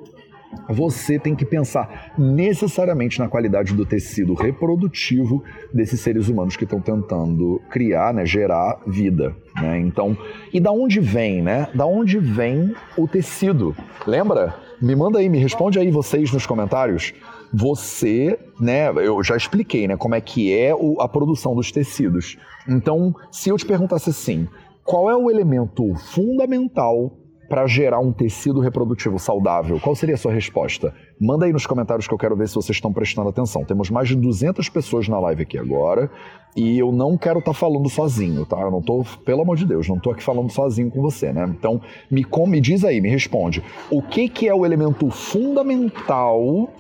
você 0.69 1.19
tem 1.19 1.35
que 1.35 1.45
pensar 1.45 2.13
necessariamente 2.19 3.19
na 3.19 3.29
qualidade 3.29 3.75
do 3.75 3.87
tecido 3.87 4.35
reprodutivo 4.35 5.43
desses 5.73 6.01
seres 6.01 6.29
humanos 6.29 6.57
que 6.57 6.65
estão 6.65 6.81
tentando 6.81 7.61
criar, 7.71 8.13
né, 8.13 8.25
gerar 8.25 8.81
vida. 8.87 9.35
Né? 9.61 9.79
Então, 9.81 10.17
e 10.53 10.61
da 10.61 10.71
onde 10.71 11.01
vem, 11.01 11.43
né? 11.43 11.69
Da 11.75 11.87
onde 11.87 12.19
vem 12.19 12.75
o 12.97 13.09
tecido? 13.09 13.75
Lembra? 14.07 14.55
Me 14.81 14.95
manda 14.95 15.19
aí, 15.19 15.29
me 15.29 15.39
responde 15.39 15.79
aí 15.79 15.91
vocês 15.91 16.31
nos 16.31 16.47
comentários. 16.47 17.15
Você, 17.53 18.39
né? 18.61 18.91
Eu 18.91 19.23
já 19.23 19.37
expliquei, 19.37 19.89
né? 19.89 19.97
Como 19.97 20.15
é 20.15 20.21
que 20.21 20.53
é 20.53 20.73
a 21.01 21.09
produção 21.09 21.55
dos 21.55 21.73
tecidos. 21.73 22.37
Então, 22.69 23.15
se 23.31 23.49
eu 23.49 23.57
te 23.57 23.65
perguntasse 23.65 24.11
assim, 24.11 24.47
qual 24.85 25.11
é 25.11 25.17
o 25.17 25.31
elemento 25.31 25.95
fundamental 25.95 27.17
para 27.49 27.67
gerar 27.67 28.01
um 28.01 28.13
tecido 28.13 28.61
reprodutivo 28.61 29.19
saudável? 29.19 29.79
Qual 29.81 29.95
seria 29.95 30.15
a 30.15 30.19
sua 30.19 30.33
resposta? 30.33 30.95
Manda 31.21 31.47
aí 31.47 31.53
nos 31.53 31.67
comentários 31.67 32.07
que 32.07 32.15
eu 32.15 32.19
quero 32.19 32.37
ver 32.37 32.49
se 32.49 32.55
vocês 32.55 32.77
estão 32.77 32.93
prestando 32.93 33.29
atenção. 33.29 33.65
Temos 33.65 33.91
mais 33.91 34.09
de 34.09 34.17
200 34.17 34.69
pessoas 34.69 35.09
na 35.09 35.19
live 35.19 35.43
aqui 35.43 35.59
agora 35.59 36.11
e 36.57 36.79
eu 36.79 36.91
não 36.91 37.17
quero 37.17 37.39
estar 37.39 37.53
tá 37.53 37.59
falando 37.59 37.89
sozinho, 37.89 38.45
tá? 38.47 38.61
Eu 38.61 38.71
não 38.71 38.83
tô, 38.83 39.05
pelo 39.25 39.43
amor 39.43 39.57
de 39.57 39.67
Deus, 39.67 39.89
não 39.89 39.99
tô 39.99 40.11
aqui 40.11 40.23
falando 40.23 40.51
sozinho 40.51 40.91
com 40.91 41.01
você, 41.03 41.33
né? 41.33 41.47
Então, 41.57 41.81
me, 42.11 42.27
me 42.47 42.61
diz 42.61 42.85
aí, 42.85 43.01
me 43.01 43.11
responde. 43.11 43.63
O 43.91 44.03
que, 44.03 44.29
que 44.29 44.49
é 44.49 44.55
o 44.55 44.65
elemento 44.65 45.11
fundamental 45.11 46.71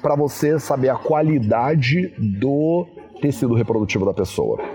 para 0.00 0.14
você 0.14 0.58
saber 0.58 0.88
a 0.88 0.96
qualidade 0.96 2.12
do 2.18 2.86
tecido 3.20 3.54
reprodutivo 3.54 4.04
da 4.04 4.14
pessoa? 4.14 4.73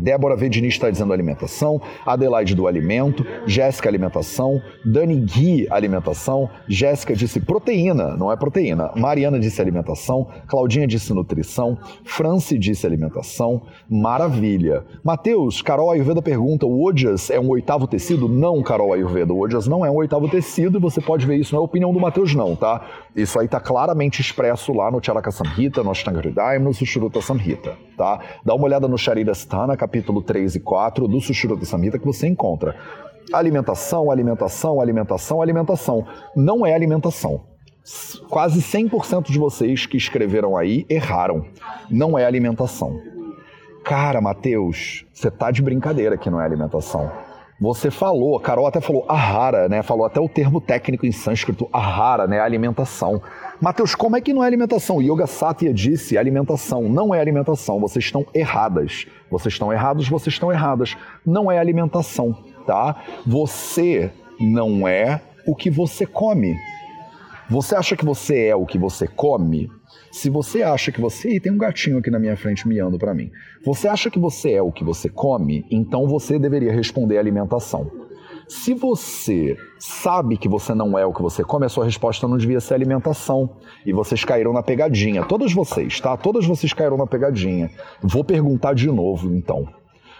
Débora 0.00 0.36
V. 0.36 0.48
Diniz 0.48 0.74
está 0.74 0.90
dizendo 0.90 1.12
alimentação, 1.12 1.80
Adelaide 2.04 2.54
do 2.54 2.66
alimento, 2.66 3.24
Jéssica 3.46 3.88
alimentação, 3.88 4.60
Dani 4.84 5.16
Gui 5.16 5.66
alimentação, 5.70 6.48
Jéssica 6.68 7.14
disse 7.14 7.40
proteína, 7.40 8.16
não 8.16 8.30
é 8.30 8.36
proteína, 8.36 8.90
Mariana 8.96 9.38
disse 9.38 9.60
alimentação, 9.60 10.28
Claudinha 10.46 10.86
disse 10.86 11.12
nutrição, 11.12 11.78
Franci 12.04 12.58
disse 12.58 12.86
alimentação, 12.86 13.62
maravilha. 13.88 14.84
Matheus, 15.02 15.62
Carol 15.62 15.90
Ayurveda 15.90 16.22
pergunta, 16.22 16.66
o 16.66 16.84
Ojas 16.84 17.30
é 17.30 17.38
um 17.38 17.48
oitavo 17.48 17.86
tecido? 17.86 18.28
Não, 18.28 18.62
Carol 18.62 18.92
Ayurveda, 18.92 19.32
o 19.32 19.38
Ojas 19.38 19.66
não 19.66 19.84
é 19.84 19.90
um 19.90 19.96
oitavo 19.96 20.28
tecido 20.28 20.78
e 20.78 20.80
você 20.80 21.00
pode 21.00 21.26
ver 21.26 21.36
isso, 21.36 21.54
não 21.54 21.62
é 21.62 21.64
opinião 21.64 21.92
do 21.92 22.00
Matheus 22.00 22.34
não, 22.34 22.54
tá? 22.56 22.84
Isso 23.14 23.38
aí 23.38 23.46
está 23.46 23.60
claramente 23.60 24.20
expresso 24.20 24.72
lá 24.72 24.90
no 24.90 25.02
Charaka 25.02 25.30
Samhita, 25.30 25.82
no 25.82 25.90
Ashtanga 25.90 26.18
Hridayam, 26.18 26.62
no 26.62 26.74
Sushruta 26.74 27.20
Samhita, 27.20 27.76
tá? 27.96 28.20
Dá 28.44 28.54
uma 28.54 28.64
olhada 28.64 28.88
no 28.88 28.98
Sharira 28.98 29.34
Sthana, 29.34 29.76
capítulo 29.76 30.22
3 30.22 30.56
e 30.56 30.60
4 30.60 31.08
do 31.08 31.20
Sushruta 31.20 31.64
Samhita 31.64 31.98
que 31.98 32.06
você 32.06 32.26
encontra. 32.26 32.76
Alimentação, 33.32 34.10
alimentação, 34.10 34.80
alimentação, 34.80 35.40
alimentação. 35.40 36.06
Não 36.36 36.66
é 36.66 36.74
alimentação. 36.74 37.42
Quase 38.28 38.60
100% 38.60 39.30
de 39.30 39.38
vocês 39.38 39.86
que 39.86 39.96
escreveram 39.96 40.56
aí 40.56 40.86
erraram. 40.88 41.44
Não 41.90 42.18
é 42.18 42.24
alimentação. 42.24 42.98
Cara, 43.84 44.20
Matheus, 44.20 45.04
você 45.12 45.30
tá 45.30 45.50
de 45.50 45.60
brincadeira 45.60 46.16
que 46.16 46.30
não 46.30 46.40
é 46.40 46.44
alimentação. 46.44 47.12
Você 47.60 47.88
falou, 47.90 48.36
a 48.36 48.40
Carol 48.40 48.66
até 48.66 48.80
falou 48.80 49.04
ahara, 49.08 49.68
né? 49.68 49.82
Falou 49.82 50.04
até 50.04 50.18
o 50.20 50.28
termo 50.28 50.60
técnico 50.60 51.06
em 51.06 51.12
sânscrito, 51.12 51.68
ahara, 51.72 52.26
né? 52.26 52.40
Alimentação. 52.40 53.22
Mateus, 53.60 53.94
como 53.94 54.16
é 54.16 54.20
que 54.20 54.34
não 54.34 54.42
é 54.42 54.46
alimentação? 54.46 55.00
Yoga 55.00 55.26
Satya 55.26 55.72
disse 55.72 56.18
alimentação. 56.18 56.82
Não 56.88 57.14
é 57.14 57.20
alimentação. 57.20 57.78
Vocês 57.78 58.04
estão 58.04 58.26
erradas. 58.34 59.06
Vocês 59.30 59.54
estão 59.54 59.72
errados, 59.72 60.08
vocês 60.08 60.34
estão 60.34 60.50
erradas. 60.50 60.96
Não 61.24 61.50
é 61.50 61.58
alimentação, 61.58 62.36
tá? 62.66 62.96
Você 63.24 64.10
não 64.40 64.86
é 64.86 65.20
o 65.46 65.54
que 65.54 65.70
você 65.70 66.04
come. 66.04 66.56
Você 67.48 67.76
acha 67.76 67.94
que 67.96 68.04
você 68.04 68.46
é 68.46 68.56
o 68.56 68.64
que 68.64 68.78
você 68.78 69.06
come? 69.06 69.68
Se 70.10 70.30
você 70.30 70.62
acha 70.62 70.90
que 70.90 71.00
você. 71.00 71.36
E 71.36 71.40
tem 71.40 71.52
um 71.52 71.58
gatinho 71.58 71.98
aqui 71.98 72.10
na 72.10 72.18
minha 72.18 72.36
frente 72.36 72.66
miando 72.66 72.98
para 72.98 73.14
mim. 73.14 73.30
Você 73.64 73.86
acha 73.86 74.10
que 74.10 74.18
você 74.18 74.52
é 74.52 74.62
o 74.62 74.72
que 74.72 74.82
você 74.82 75.08
come? 75.08 75.66
Então 75.70 76.06
você 76.06 76.38
deveria 76.38 76.72
responder 76.72 77.18
alimentação. 77.18 77.90
Se 78.48 78.74
você 78.74 79.56
sabe 79.78 80.36
que 80.36 80.48
você 80.48 80.74
não 80.74 80.98
é 80.98 81.04
o 81.04 81.12
que 81.12 81.22
você 81.22 81.42
come, 81.42 81.66
a 81.66 81.68
sua 81.68 81.84
resposta 81.84 82.28
não 82.28 82.36
devia 82.36 82.60
ser 82.60 82.74
alimentação. 82.74 83.56
E 83.84 83.92
vocês 83.92 84.24
caíram 84.24 84.52
na 84.52 84.62
pegadinha. 84.62 85.24
Todos 85.24 85.52
vocês, 85.52 86.00
tá? 86.00 86.16
Todos 86.16 86.46
vocês 86.46 86.72
caíram 86.72 86.96
na 86.96 87.06
pegadinha. 87.06 87.70
Vou 88.02 88.24
perguntar 88.24 88.74
de 88.74 88.90
novo, 88.90 89.34
então. 89.34 89.66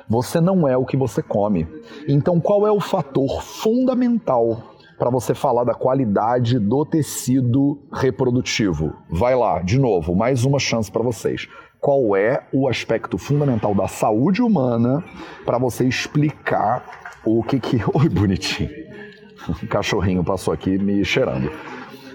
Você 0.09 0.41
não 0.41 0.69
é 0.69 0.77
o 0.77 0.85
que 0.85 0.97
você 0.97 1.23
come. 1.23 1.67
Então, 2.07 2.39
qual 2.39 2.67
é 2.67 2.71
o 2.71 2.81
fator 2.81 3.43
fundamental 3.43 4.74
para 5.05 5.11
você 5.11 5.35
falar 5.35 5.65
da 5.65 5.75
qualidade 5.75 6.59
do 6.59 6.83
tecido 6.83 7.79
reprodutivo? 7.93 8.95
Vai 9.07 9.35
lá, 9.35 9.61
de 9.61 9.79
novo, 9.79 10.17
mais 10.17 10.47
uma 10.47 10.59
chance 10.59 10.91
para 10.91 11.03
vocês 11.03 11.47
qual 11.79 12.17
é 12.17 12.43
o 12.51 12.67
aspecto 12.67 13.19
fundamental 13.19 13.75
da 13.75 13.87
saúde 13.87 14.41
humana 14.41 15.05
para 15.45 15.59
você 15.59 15.87
explicar 15.87 17.21
o 17.23 17.43
que 17.43 17.61
que. 17.61 17.83
Oi, 17.93 18.09
bonitinho. 18.09 18.71
O 19.47 19.67
cachorrinho 19.69 20.25
passou 20.25 20.55
aqui 20.55 20.79
me 20.79 21.05
cheirando. 21.05 21.53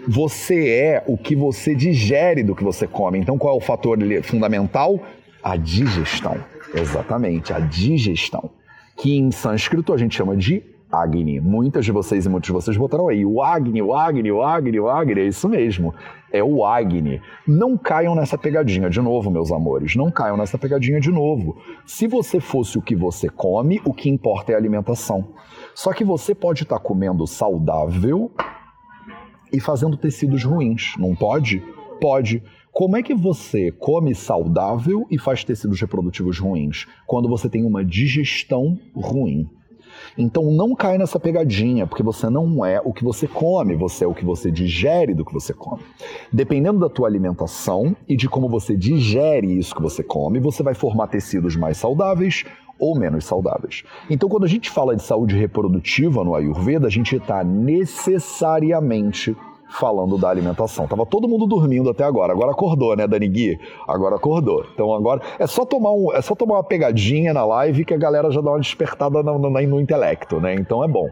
Você 0.08 0.70
é 0.70 1.04
o 1.06 1.16
que 1.16 1.36
você 1.36 1.76
digere 1.76 2.42
do 2.42 2.56
que 2.56 2.64
você 2.64 2.88
come. 2.88 3.20
Então, 3.20 3.38
qual 3.38 3.54
é 3.54 3.58
o 3.58 3.62
fator 3.62 4.00
fundamental? 4.24 5.00
A 5.44 5.56
digestão. 5.56 6.44
Exatamente, 6.74 7.54
a 7.54 7.60
digestão. 7.60 8.50
Que 8.98 9.16
em 9.16 9.30
sânscrito 9.30 9.94
a 9.94 9.98
gente 9.98 10.16
chama 10.16 10.36
de 10.36 10.64
Agni. 10.92 11.40
Muitas 11.40 11.86
de 11.86 11.92
vocês 11.92 12.26
e 12.26 12.30
muitos 12.30 12.48
de 12.48 12.54
vocês 12.54 12.76
botaram 12.76 13.08
aí 13.08 13.26
o 13.26 13.42
Agni, 13.42 13.82
o 13.82 13.94
Agni, 13.94 14.32
o 14.32 14.42
Agni, 14.42 14.80
o 14.80 14.90
Agni. 14.90 15.22
É 15.22 15.26
isso 15.26 15.48
mesmo. 15.48 15.94
É 16.32 16.44
o 16.44 16.66
Agni. 16.66 17.22
Não 17.48 17.78
caiam 17.78 18.16
nessa 18.16 18.38
pegadinha 18.38 18.90
de 18.90 19.00
novo, 19.00 19.30
meus 19.30 19.52
amores. 19.52 19.96
Não 19.96 20.10
caiam 20.10 20.38
nessa 20.38 20.58
pegadinha 20.58 21.00
de 21.00 21.12
novo. 21.12 21.58
Se 21.86 22.08
você 22.08 22.40
fosse 22.40 22.78
o 22.78 22.82
que 22.82 22.96
você 22.96 23.30
come, 23.30 23.82
o 23.86 23.94
que 23.94 24.10
importa 24.10 24.52
é 24.52 24.56
a 24.56 24.58
alimentação. 24.58 25.30
Só 25.76 25.94
que 25.94 26.04
você 26.04 26.34
pode 26.34 26.64
estar 26.64 26.80
comendo 26.80 27.26
saudável 27.28 28.32
e 29.54 29.60
fazendo 29.60 29.96
tecidos 29.96 30.44
ruins. 30.44 30.94
Não 30.98 31.16
pode? 31.16 31.64
Pode. 32.02 32.42
Como 32.72 32.96
é 32.96 33.04
que 33.04 33.14
você 33.14 33.72
come 33.72 34.16
saudável 34.16 35.06
e 35.10 35.20
faz 35.20 35.44
tecidos 35.44 35.82
reprodutivos 35.82 36.40
ruins? 36.40 36.88
Quando 37.06 37.28
você 37.28 37.50
tem 37.50 37.64
uma 37.66 37.84
digestão 37.84 38.80
ruim. 38.96 39.50
Então 40.18 40.52
não 40.52 40.76
cai 40.76 40.98
nessa 40.98 41.20
pegadinha, 41.20 41.88
porque 41.88 42.04
você 42.04 42.30
não 42.30 42.66
é 42.66 42.82
o 42.84 42.94
que 42.94 43.04
você 43.04 43.28
come, 43.28 43.76
você 43.76 44.06
é 44.06 44.08
o 44.08 44.14
que 44.14 44.26
você 44.26 44.52
digere 44.52 45.14
do 45.14 45.26
que 45.26 45.34
você 45.34 45.54
come. 45.54 45.82
Dependendo 46.32 46.80
da 46.80 46.90
tua 46.90 47.08
alimentação 47.08 47.96
e 48.08 48.16
de 48.16 48.28
como 48.30 48.50
você 48.50 48.76
digere 48.76 49.58
isso 49.58 49.76
que 49.76 49.82
você 49.82 50.04
come, 50.04 50.40
você 50.40 50.64
vai 50.64 50.74
formar 50.74 51.08
tecidos 51.08 51.56
mais 51.56 51.78
saudáveis 51.78 52.46
ou 52.80 52.98
menos 52.98 53.26
saudáveis. 53.26 53.84
Então, 54.10 54.30
quando 54.30 54.46
a 54.46 54.48
gente 54.48 54.70
fala 54.70 54.96
de 54.96 55.04
saúde 55.04 55.36
reprodutiva 55.36 56.24
no 56.24 56.34
Ayurveda, 56.34 56.88
a 56.88 56.90
gente 56.90 57.18
está 57.18 57.44
necessariamente 57.44 59.36
falando 59.70 60.18
da 60.18 60.30
alimentação. 60.30 60.88
Tava 60.88 61.06
todo 61.06 61.28
mundo 61.28 61.46
dormindo 61.46 61.90
até 61.90 62.04
agora. 62.04 62.34
Agora 62.34 62.52
acordou, 62.52 62.96
né, 62.96 63.08
Dani 63.08 63.28
Gui? 63.28 63.60
Agora 63.88 64.16
acordou. 64.16 64.66
Então 64.74 64.94
agora 64.94 65.22
é 65.38 65.48
só 65.48 65.66
tomar 65.66 65.94
um, 65.94 66.14
é 66.14 66.22
só 66.22 66.36
tomar 66.36 66.56
uma 66.56 66.64
pegadinha 66.64 67.34
na 67.34 67.46
live 67.46 67.86
que 67.86 67.94
a 67.94 67.98
galera 67.98 68.32
já 68.32 68.42
dá 68.42 68.52
uma 68.52 68.60
despertada 68.60 69.22
no, 69.22 69.38
no, 69.38 69.50
no 69.50 69.80
intelecto, 69.80 70.40
né? 70.40 70.56
Então 70.56 70.84
é 70.84 70.88
bom. 70.88 71.08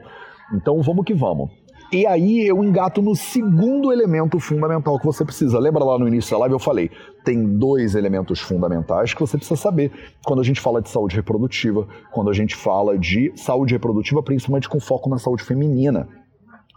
Então 0.53 0.81
vamos 0.81 1.05
que 1.05 1.13
vamos. 1.13 1.49
E 1.89 2.05
aí 2.05 2.45
eu 2.45 2.61
engato 2.65 3.01
no 3.01 3.15
segundo 3.15 3.93
elemento 3.93 4.39
fundamental 4.41 4.99
que 4.99 5.05
você 5.05 5.23
precisa. 5.23 5.57
Lembra 5.57 5.85
lá 5.85 5.97
no 5.97 6.05
início 6.05 6.31
da 6.31 6.39
live 6.39 6.53
eu 6.53 6.59
falei, 6.59 6.91
tem 7.23 7.57
dois 7.57 7.95
elementos 7.95 8.41
fundamentais 8.41 9.13
que 9.13 9.21
você 9.21 9.37
precisa 9.37 9.55
saber 9.55 9.91
quando 10.25 10.41
a 10.41 10.43
gente 10.43 10.59
fala 10.59 10.81
de 10.81 10.89
saúde 10.89 11.15
reprodutiva, 11.15 11.87
quando 12.11 12.29
a 12.29 12.33
gente 12.33 12.57
fala 12.57 12.97
de 12.97 13.31
saúde 13.37 13.73
reprodutiva, 13.73 14.21
principalmente 14.21 14.67
com 14.67 14.81
foco 14.81 15.09
na 15.09 15.17
saúde 15.17 15.43
feminina. 15.43 16.09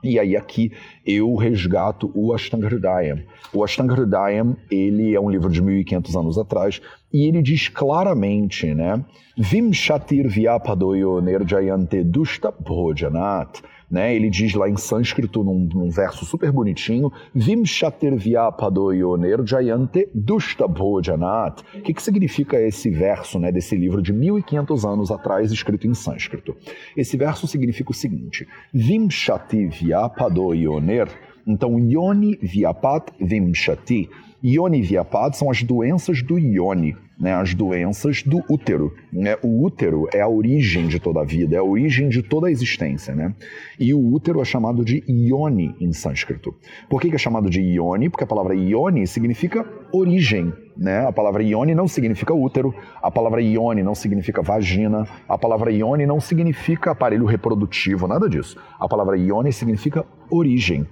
E 0.02 0.18
aí 0.18 0.36
aqui 0.36 0.72
eu 1.06 1.34
resgato 1.34 2.10
o 2.14 2.32
Ashtanga 2.32 2.66
Hridayam. 2.66 3.20
O 3.52 3.62
Ashtanga 3.62 3.94
Hridayam, 3.94 4.56
ele 4.70 5.14
é 5.14 5.20
um 5.20 5.30
livro 5.30 5.50
de 5.50 5.60
1500 5.60 6.16
anos 6.16 6.38
atrás 6.38 6.80
e 7.12 7.26
ele 7.26 7.42
diz 7.42 7.68
claramente, 7.68 8.72
né? 8.74 9.04
Vimshatir 9.36 10.26
vyapadoyo 10.28 11.20
nerjayante 11.20 12.02
dushta 12.02 12.50
bhojanat 12.50 13.62
né? 13.90 14.14
Ele 14.14 14.30
diz 14.30 14.54
lá 14.54 14.68
em 14.68 14.76
sânscrito, 14.76 15.42
num, 15.42 15.68
num 15.72 15.90
verso 15.90 16.24
super 16.24 16.52
bonitinho, 16.52 17.12
Vimshatir 17.34 18.14
vyapadoyoner 18.16 19.44
jayante 19.44 20.08
dushta 20.14 20.68
bhojanat. 20.68 21.62
O 21.74 21.82
que, 21.82 21.94
que 21.94 22.02
significa 22.02 22.60
esse 22.60 22.90
verso 22.90 23.38
né, 23.38 23.50
desse 23.50 23.76
livro 23.76 24.00
de 24.00 24.12
1500 24.12 24.84
anos 24.84 25.10
atrás, 25.10 25.50
escrito 25.50 25.86
em 25.86 25.94
sânscrito? 25.94 26.56
Esse 26.96 27.16
verso 27.16 27.46
significa 27.46 27.90
o 27.90 27.94
seguinte, 27.94 28.46
Vimshati 28.72 29.66
vyapadoyoner, 29.66 31.08
então 31.46 31.78
Yoni 31.78 32.38
vyapat 32.40 33.12
vimshati, 33.20 34.08
Yoni 34.42 34.80
vyapat 34.80 35.36
são 35.36 35.50
as 35.50 35.62
doenças 35.62 36.22
do 36.22 36.38
Yoni, 36.38 36.96
né, 37.20 37.34
as 37.34 37.52
doenças 37.52 38.22
do 38.22 38.42
útero. 38.48 38.94
Né? 39.12 39.36
O 39.42 39.62
útero 39.62 40.08
é 40.14 40.22
a 40.22 40.28
origem 40.28 40.88
de 40.88 40.98
toda 40.98 41.20
a 41.20 41.24
vida, 41.24 41.56
é 41.56 41.58
a 41.58 41.62
origem 41.62 42.08
de 42.08 42.22
toda 42.22 42.46
a 42.46 42.50
existência. 42.50 43.14
Né? 43.14 43.34
E 43.78 43.92
o 43.92 44.00
útero 44.00 44.40
é 44.40 44.44
chamado 44.44 44.82
de 44.82 45.04
Ione 45.06 45.76
em 45.78 45.92
sânscrito. 45.92 46.54
Por 46.88 47.00
que, 47.02 47.10
que 47.10 47.16
é 47.16 47.18
chamado 47.18 47.50
de 47.50 47.60
Ione? 47.60 48.08
Porque 48.08 48.24
a 48.24 48.26
palavra 48.26 48.54
Ione 48.54 49.06
significa 49.06 49.66
origem. 49.92 50.50
Né? 50.74 51.06
A 51.06 51.12
palavra 51.12 51.42
Ione 51.42 51.74
não 51.74 51.86
significa 51.86 52.32
útero, 52.32 52.74
a 53.02 53.10
palavra 53.10 53.42
Ione 53.42 53.82
não 53.82 53.94
significa 53.94 54.40
vagina, 54.40 55.06
a 55.28 55.36
palavra 55.36 55.70
Ione 55.70 56.06
não 56.06 56.18
significa 56.18 56.92
aparelho 56.92 57.26
reprodutivo, 57.26 58.08
nada 58.08 58.26
disso. 58.26 58.56
A 58.78 58.88
palavra 58.88 59.18
Ione 59.18 59.52
significa 59.52 60.06
origem. 60.30 60.86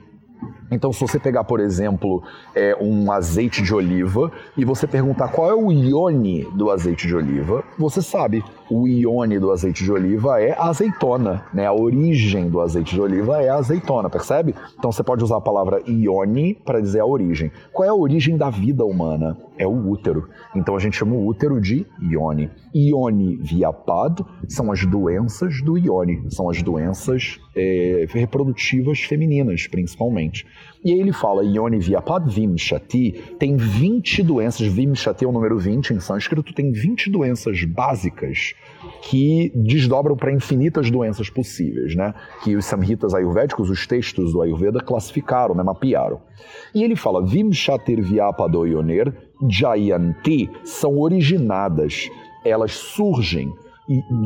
Então, 0.70 0.92
se 0.92 1.00
você 1.00 1.18
pegar, 1.18 1.44
por 1.44 1.60
exemplo, 1.60 2.22
é, 2.54 2.76
um 2.80 3.10
azeite 3.10 3.62
de 3.62 3.74
oliva 3.74 4.30
e 4.56 4.64
você 4.64 4.86
perguntar 4.86 5.28
qual 5.28 5.50
é 5.50 5.54
o 5.54 5.72
ione 5.72 6.46
do 6.54 6.70
azeite 6.70 7.06
de 7.06 7.14
oliva, 7.14 7.64
você 7.78 8.02
sabe. 8.02 8.44
O 8.70 8.86
ione 8.86 9.38
do 9.38 9.50
azeite 9.50 9.82
de 9.82 9.90
oliva 9.90 10.40
é 10.42 10.54
azeitona, 10.58 11.46
né? 11.54 11.66
A 11.66 11.72
origem 11.72 12.50
do 12.50 12.60
azeite 12.60 12.94
de 12.94 13.00
oliva 13.00 13.42
é 13.42 13.48
azeitona, 13.48 14.10
percebe? 14.10 14.54
Então, 14.78 14.92
você 14.92 15.02
pode 15.02 15.24
usar 15.24 15.38
a 15.38 15.40
palavra 15.40 15.82
ione 15.86 16.54
para 16.54 16.80
dizer 16.80 17.00
a 17.00 17.06
origem. 17.06 17.50
Qual 17.72 17.86
é 17.86 17.88
a 17.88 17.94
origem 17.94 18.36
da 18.36 18.50
vida 18.50 18.84
humana? 18.84 19.36
É 19.58 19.66
o 19.66 19.88
útero. 19.88 20.28
Então, 20.54 20.76
a 20.76 20.78
gente 20.78 20.96
chama 20.96 21.14
o 21.14 21.26
útero 21.26 21.60
de 21.60 21.84
ione. 22.00 22.50
Ione 22.74 23.36
viapad 23.36 24.24
são 24.48 24.70
as 24.70 24.84
doenças 24.86 25.60
do 25.62 25.76
ione, 25.76 26.30
são 26.30 26.48
as 26.48 26.62
doenças 26.62 27.40
é, 27.56 28.06
reprodutivas 28.08 29.00
femininas, 29.00 29.66
principalmente. 29.66 30.46
E 30.84 30.92
aí 30.92 31.00
ele 31.00 31.12
fala, 31.12 31.44
Yoni 31.44 31.78
Vyapad 31.78 32.32
Vimshati, 32.32 33.12
tem 33.38 33.56
20 33.56 34.22
doenças, 34.22 34.66
Vimshati 34.66 35.24
é 35.24 35.28
o 35.28 35.32
número 35.32 35.58
20 35.58 35.90
em 35.90 36.00
sânscrito, 36.00 36.54
tem 36.54 36.70
20 36.70 37.10
doenças 37.10 37.64
básicas 37.64 38.54
que 39.02 39.52
desdobram 39.56 40.16
para 40.16 40.32
infinitas 40.32 40.90
doenças 40.90 41.28
possíveis, 41.28 41.96
né? 41.96 42.14
Que 42.44 42.54
os 42.54 42.64
samhitas 42.64 43.12
ayurvédicos, 43.12 43.70
os 43.70 43.86
textos 43.86 44.32
do 44.32 44.40
Ayurveda, 44.40 44.80
classificaram, 44.80 45.54
né? 45.54 45.64
mapearam. 45.64 46.20
E 46.72 46.84
ele 46.84 46.94
fala, 46.94 47.26
Vimshatir 47.26 48.00
Vyapadoyoner 48.00 49.12
Jayanti, 49.48 50.50
são 50.64 50.98
originadas, 50.98 52.08
elas 52.44 52.72
surgem 52.72 53.52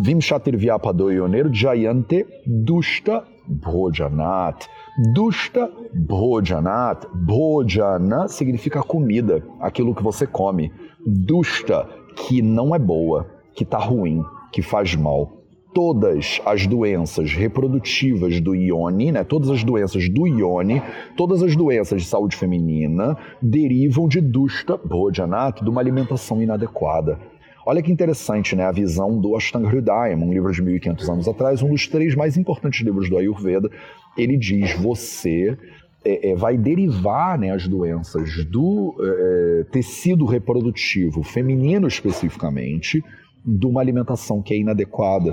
Vimshatir 0.03 0.57
Vyapadoyoner 0.57 1.49
Jayante 1.53 2.27
Dushta 2.45 3.25
Bhojanat. 3.47 4.69
Dushta 5.15 5.71
Bhojanat. 5.95 7.07
Bhojana 7.15 8.27
significa 8.27 8.83
comida, 8.83 9.43
aquilo 9.61 9.95
que 9.95 10.03
você 10.03 10.27
come. 10.27 10.73
Dushta, 11.07 11.89
que 12.17 12.43
não 12.43 12.75
é 12.75 12.79
boa, 12.79 13.27
que 13.55 13.63
está 13.63 13.79
ruim, 13.79 14.25
que 14.51 14.63
faz 14.63 14.97
mal. 14.97 15.42
Todas 15.75 16.41
as 16.45 16.67
doenças 16.67 17.33
reprodutivas 17.33 18.41
do 18.41 18.55
Ione, 18.55 19.11
né, 19.11 19.25
todas 19.25 19.49
as 19.49 19.65
doenças 19.65 20.09
do 20.09 20.27
Ione, 20.27 20.83
todas 21.17 21.43
as 21.43 21.57
doenças 21.57 22.03
de 22.03 22.09
saúde 22.09 22.37
feminina 22.37 23.17
derivam 23.41 24.07
de 24.07 24.21
Dushta 24.21 24.77
Bhojanat, 24.77 25.63
de 25.63 25.71
uma 25.71 25.81
alimentação 25.81 26.43
inadequada. 26.43 27.19
Olha 27.65 27.81
que 27.81 27.93
interessante, 27.93 28.57
né? 28.57 28.65
A 28.65 28.73
visão 28.73 29.21
do 29.21 29.37
Ashtanga 29.37 29.69
Hridayam, 29.69 30.21
um 30.21 30.33
livro 30.33 30.53
de 30.53 30.61
1500 30.61 31.09
anos 31.09 31.29
atrás, 31.29 31.63
um 31.63 31.71
dos 31.71 31.87
três 31.87 32.15
mais 32.15 32.37
importantes 32.37 32.85
livros 32.85 33.09
do 33.09 33.17
Ayurveda. 33.17 33.71
Ele 34.19 34.37
diz: 34.37 34.75
você 34.75 35.57
é, 36.05 36.31
é, 36.31 36.35
vai 36.35 36.59
derivar 36.59 37.39
né, 37.39 37.51
as 37.51 37.69
doenças 37.69 38.45
do 38.47 38.97
é, 39.01 39.61
é 39.61 39.65
tecido 39.71 40.25
reprodutivo 40.25 41.23
feminino 41.23 41.87
especificamente 41.87 43.03
de 43.45 43.67
uma 43.67 43.81
alimentação 43.81 44.43
que 44.43 44.55
é 44.55 44.59
inadequada. 44.59 45.33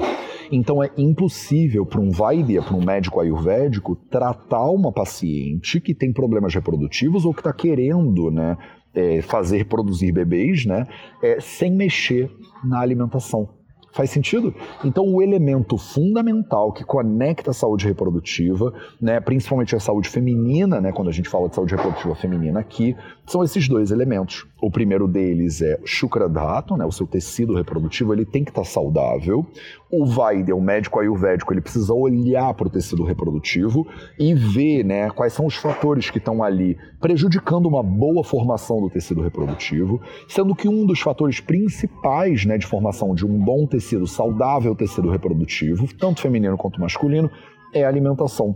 Então 0.51 0.83
é 0.83 0.89
impossível 0.97 1.85
para 1.85 1.99
um 1.99 2.09
Vaidya, 2.09 2.61
para 2.61 2.75
um 2.75 2.83
médico 2.83 3.19
ayurvédico, 3.19 3.95
tratar 3.95 4.69
uma 4.69 4.91
paciente 4.91 5.79
que 5.79 5.93
tem 5.93 6.11
problemas 6.11 6.53
reprodutivos 6.53 7.25
ou 7.25 7.33
que 7.33 7.41
está 7.41 7.53
querendo 7.53 8.31
né, 8.31 8.57
é, 8.93 9.21
fazer 9.21 9.65
produzir 9.65 10.11
bebês, 10.11 10.65
né, 10.65 10.87
é, 11.21 11.39
sem 11.39 11.71
mexer 11.71 12.31
na 12.63 12.79
alimentação. 12.79 13.59
Faz 13.91 14.11
sentido? 14.11 14.53
Então, 14.85 15.07
o 15.07 15.21
elemento 15.21 15.75
fundamental 15.77 16.71
que 16.71 16.83
conecta 16.83 17.49
a 17.49 17.53
saúde 17.53 17.87
reprodutiva, 17.87 18.71
né, 19.01 19.19
principalmente 19.19 19.75
a 19.75 19.79
saúde 19.79 20.07
feminina, 20.09 20.79
né, 20.79 20.91
quando 20.91 21.09
a 21.09 21.11
gente 21.11 21.27
fala 21.27 21.49
de 21.49 21.55
saúde 21.55 21.75
reprodutiva 21.75 22.13
feminina 22.13 22.59
aqui, 22.59 22.95
são 23.25 23.43
esses 23.43 23.67
dois 23.67 23.89
elementos. 23.89 24.45
O 24.61 24.69
primeiro 24.69 25.07
deles 25.07 25.61
é 25.61 25.79
Shukradhatu, 25.83 26.77
né, 26.77 26.85
o 26.85 26.91
seu 26.91 27.07
tecido 27.07 27.55
reprodutivo, 27.55 28.13
ele 28.13 28.25
tem 28.25 28.43
que 28.43 28.51
estar 28.51 28.63
saudável. 28.63 29.45
O 29.91 30.05
Vaidya, 30.05 30.55
o 30.55 30.61
médico 30.61 30.99
ayurvédico, 30.99 31.51
ele 31.51 31.61
precisa 31.61 31.91
olhar 31.93 32.53
para 32.53 32.67
o 32.67 32.69
tecido 32.69 33.03
reprodutivo 33.03 33.87
e 34.19 34.35
ver 34.35 34.83
né, 34.83 35.09
quais 35.09 35.33
são 35.33 35.47
os 35.47 35.55
fatores 35.55 36.11
que 36.11 36.19
estão 36.19 36.43
ali 36.43 36.77
prejudicando 37.01 37.65
uma 37.65 37.81
boa 37.81 38.23
formação 38.23 38.79
do 38.81 38.89
tecido 38.89 39.21
reprodutivo, 39.21 39.99
sendo 40.27 40.53
que 40.53 40.67
um 40.67 40.85
dos 40.85 40.99
fatores 40.99 41.39
principais 41.39 42.45
né, 42.45 42.59
de 42.59 42.67
formação 42.67 43.15
de 43.15 43.25
um 43.25 43.43
bom 43.43 43.65
tecido, 43.65 44.05
saudável 44.05 44.75
tecido 44.75 45.09
reprodutivo, 45.09 45.87
tanto 45.97 46.21
feminino 46.21 46.55
quanto 46.55 46.79
masculino, 46.79 47.31
é 47.73 47.83
a 47.83 47.87
alimentação. 47.87 48.55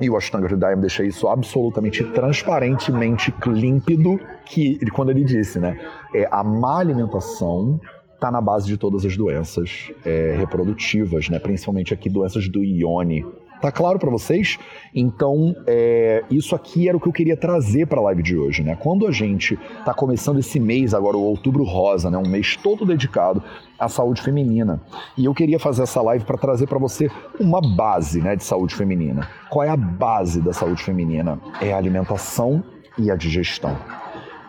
E 0.00 0.10
o 0.10 0.16
Ashtanga 0.16 0.46
Hridayam 0.46 0.80
deixa 0.80 1.04
isso 1.04 1.28
absolutamente 1.28 2.02
transparentemente 2.04 3.32
límpido, 3.46 4.18
que 4.44 4.78
quando 4.90 5.10
ele 5.10 5.24
disse, 5.24 5.60
né, 5.60 5.78
é 6.14 6.26
a 6.30 6.42
má 6.42 6.78
alimentação 6.78 7.78
está 8.24 8.30
na 8.30 8.40
base 8.40 8.66
de 8.66 8.78
todas 8.78 9.04
as 9.04 9.14
doenças 9.18 9.92
é, 10.02 10.34
reprodutivas, 10.38 11.28
né? 11.28 11.38
principalmente 11.38 11.92
aqui 11.92 12.08
doenças 12.08 12.48
do 12.48 12.64
ione. 12.64 13.22
Tá 13.60 13.70
claro 13.70 13.98
para 13.98 14.10
vocês? 14.10 14.58
Então, 14.94 15.54
é, 15.66 16.24
isso 16.30 16.54
aqui 16.54 16.88
era 16.88 16.96
o 16.96 17.00
que 17.00 17.06
eu 17.06 17.12
queria 17.12 17.36
trazer 17.36 17.86
para 17.86 18.00
a 18.00 18.02
live 18.04 18.22
de 18.22 18.36
hoje, 18.36 18.62
né? 18.62 18.76
Quando 18.76 19.06
a 19.06 19.10
gente 19.10 19.58
está 19.78 19.94
começando 19.94 20.38
esse 20.38 20.60
mês 20.60 20.92
agora, 20.92 21.16
o 21.16 21.22
Outubro 21.22 21.64
Rosa, 21.64 22.10
né? 22.10 22.18
Um 22.18 22.28
mês 22.28 22.56
todo 22.56 22.84
dedicado 22.84 23.42
à 23.78 23.88
saúde 23.88 24.20
feminina. 24.20 24.82
E 25.16 25.24
eu 25.24 25.32
queria 25.32 25.58
fazer 25.58 25.84
essa 25.84 26.02
live 26.02 26.26
para 26.26 26.36
trazer 26.36 26.66
para 26.66 26.78
você 26.78 27.10
uma 27.40 27.60
base, 27.60 28.20
né, 28.20 28.36
de 28.36 28.44
saúde 28.44 28.74
feminina. 28.74 29.26
Qual 29.48 29.64
é 29.64 29.70
a 29.70 29.76
base 29.76 30.42
da 30.42 30.52
saúde 30.52 30.82
feminina? 30.82 31.40
É 31.58 31.72
a 31.72 31.78
alimentação 31.78 32.62
e 32.98 33.10
a 33.10 33.16
digestão. 33.16 33.78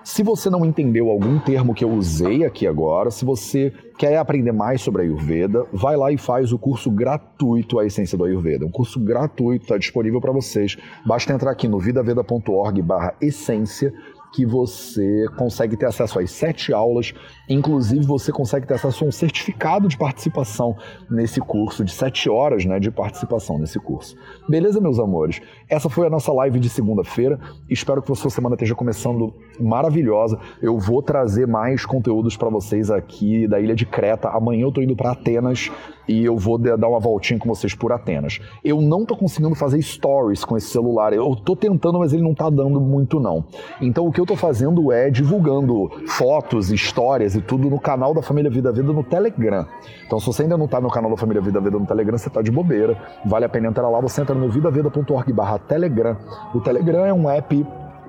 Se 0.06 0.22
você 0.22 0.52
não 0.52 0.64
entendeu 0.64 1.10
algum 1.10 1.40
termo 1.40 1.74
que 1.74 1.84
eu 1.84 1.90
usei 1.90 2.46
aqui 2.46 2.68
agora, 2.68 3.10
se 3.10 3.26
você 3.26 3.74
quer 3.98 4.18
aprender 4.18 4.52
mais 4.52 4.80
sobre 4.80 5.02
a 5.02 5.06
Ayurveda, 5.06 5.66
vai 5.74 5.98
lá 5.98 6.12
e 6.12 6.18
faz 6.18 6.54
o 6.54 6.60
curso 6.60 6.92
gratuito 6.92 7.80
A 7.80 7.86
Essência 7.88 8.16
do 8.16 8.24
Ayurveda. 8.24 8.68
Um 8.68 8.70
curso 8.70 9.00
gratuito, 9.00 9.64
está 9.64 9.80
disponível 9.80 10.22
para 10.22 10.32
vocês. 10.32 10.78
Basta 11.04 11.34
entrar 11.34 11.50
aqui 11.50 11.68
no 11.68 11.80
vidaveda.org 11.80 12.84
barra 12.84 13.16
essência 13.20 13.92
que 14.36 14.46
você 14.46 15.28
consegue 15.38 15.78
ter 15.78 15.86
acesso 15.86 16.20
às 16.20 16.30
sete 16.30 16.74
aulas, 16.74 17.14
inclusive 17.48 18.06
você 18.06 18.34
consegue 18.34 18.68
ter 18.68 18.74
acesso 18.74 19.06
a 19.06 19.08
um 19.08 19.12
certificado 19.12 19.88
de 19.88 19.98
participação 19.98 20.76
nesse 21.10 21.40
curso, 21.40 21.86
de 21.86 21.92
sete 21.94 22.30
horas 22.30 22.66
né, 22.66 22.78
de 22.78 22.92
participação 22.92 23.58
nesse 23.58 23.80
curso. 23.80 24.18
Beleza, 24.50 24.82
meus 24.82 25.00
amores? 25.00 25.42
Essa 25.70 25.88
foi 25.88 26.06
a 26.06 26.10
nossa 26.10 26.34
live 26.34 26.60
de 26.60 26.68
segunda-feira. 26.68 27.40
Espero 27.70 28.02
que 28.02 28.12
a 28.12 28.16
sua 28.16 28.30
semana 28.30 28.56
esteja 28.56 28.76
começando 28.76 29.34
maravilhosa. 29.58 30.38
Eu 30.62 30.78
vou 30.78 31.02
trazer 31.02 31.48
mais 31.48 31.86
conteúdos 31.86 32.36
para 32.36 32.50
vocês 32.50 32.92
aqui 32.92 33.48
da 33.48 33.58
Ilha 33.62 33.74
de 33.74 33.86
Creta. 33.86 34.28
Amanhã 34.28 34.64
eu 34.64 34.70
estou 34.70 34.84
indo 34.84 34.98
para 34.98 35.12
Atenas 35.12 35.72
e 36.08 36.24
eu 36.24 36.38
vou 36.38 36.58
dar 36.58 36.88
uma 36.88 37.00
voltinha 37.00 37.40
com 37.40 37.48
vocês 37.48 37.74
por 37.74 37.92
Atenas. 37.92 38.40
Eu 38.64 38.82
não 38.82 39.02
estou 39.02 39.18
conseguindo 39.18 39.56
fazer 39.56 39.82
stories 39.82 40.44
com 40.44 40.58
esse 40.58 40.68
celular. 40.68 41.14
Eu 41.14 41.34
estou 41.34 41.56
tentando, 41.56 42.00
mas 42.00 42.14
ele 42.14 42.24
não 42.24 42.32
está 42.32 42.50
dando 42.50 42.80
muito 42.80 43.20
não. 43.20 43.46
Então 43.82 44.06
o 44.08 44.12
que 44.12 44.20
eu 44.20 44.24
estou 44.24 44.38
fazendo 44.38 44.92
é 44.92 45.10
divulgando 45.10 45.90
fotos, 46.08 46.72
histórias 46.72 47.36
e 47.36 47.42
tudo 47.42 47.70
no 47.70 47.80
canal 47.80 48.14
da 48.14 48.22
Família 48.22 48.50
Vida 48.50 48.72
Vida 48.72 48.92
no 48.92 49.04
Telegram. 49.04 49.66
Então 50.06 50.20
se 50.20 50.26
você 50.26 50.44
ainda 50.44 50.58
não 50.58 50.66
está 50.66 50.80
no 50.80 50.90
canal 50.90 51.12
da 51.12 51.18
Família 51.18 51.42
Vida 51.42 51.60
Vida 51.60 51.78
no 51.78 51.86
Telegram, 51.86 52.18
você 52.18 52.28
está 52.28 52.42
de 52.42 52.52
bobeira. 52.52 52.98
Vale 53.26 53.46
a 53.46 53.50
pena 53.50 53.68
entrar 53.68 53.90
lá. 53.90 54.00
Você 54.00 54.22
entra 54.22 54.36
no 54.36 54.50
vidaveda.org/telegram. 54.50 56.18
O 56.54 56.60
Telegram 56.60 57.06
é 57.06 57.14
um 57.14 57.30
app 57.30 57.66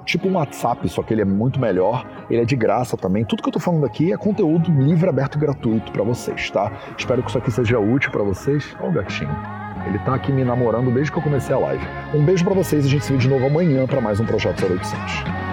tipo 0.06 0.28
um 0.28 0.36
WhatsApp, 0.36 0.88
só 0.88 1.02
que 1.02 1.12
ele 1.12 1.22
é 1.22 1.24
muito 1.24 1.60
melhor, 1.60 2.06
ele 2.30 2.40
é 2.40 2.44
de 2.44 2.56
graça 2.56 2.96
também. 2.96 3.24
Tudo 3.24 3.42
que 3.42 3.48
eu 3.48 3.52
tô 3.52 3.60
falando 3.60 3.84
aqui 3.84 4.12
é 4.12 4.16
conteúdo 4.16 4.70
livre, 4.70 5.08
aberto 5.08 5.36
e 5.36 5.38
gratuito 5.38 5.92
para 5.92 6.04
vocês, 6.04 6.50
tá? 6.50 6.72
Espero 6.96 7.22
que 7.22 7.28
isso 7.28 7.38
aqui 7.38 7.50
seja 7.50 7.78
útil 7.78 8.10
para 8.10 8.22
vocês. 8.22 8.74
Olha 8.80 8.88
o 8.88 8.92
gatinho. 8.92 9.36
Ele 9.86 9.98
tá 10.00 10.14
aqui 10.14 10.32
me 10.32 10.44
namorando 10.44 10.92
desde 10.92 11.12
que 11.12 11.18
eu 11.18 11.22
comecei 11.22 11.54
a 11.54 11.58
live. 11.58 11.84
Um 12.14 12.24
beijo 12.24 12.44
para 12.44 12.54
vocês 12.54 12.84
e 12.84 12.88
a 12.88 12.90
gente 12.90 13.04
se 13.04 13.12
vê 13.12 13.18
de 13.18 13.28
novo 13.28 13.46
amanhã 13.46 13.86
para 13.86 14.00
mais 14.00 14.18
um 14.18 14.24
Projeto 14.24 14.64
0800. 14.64 15.45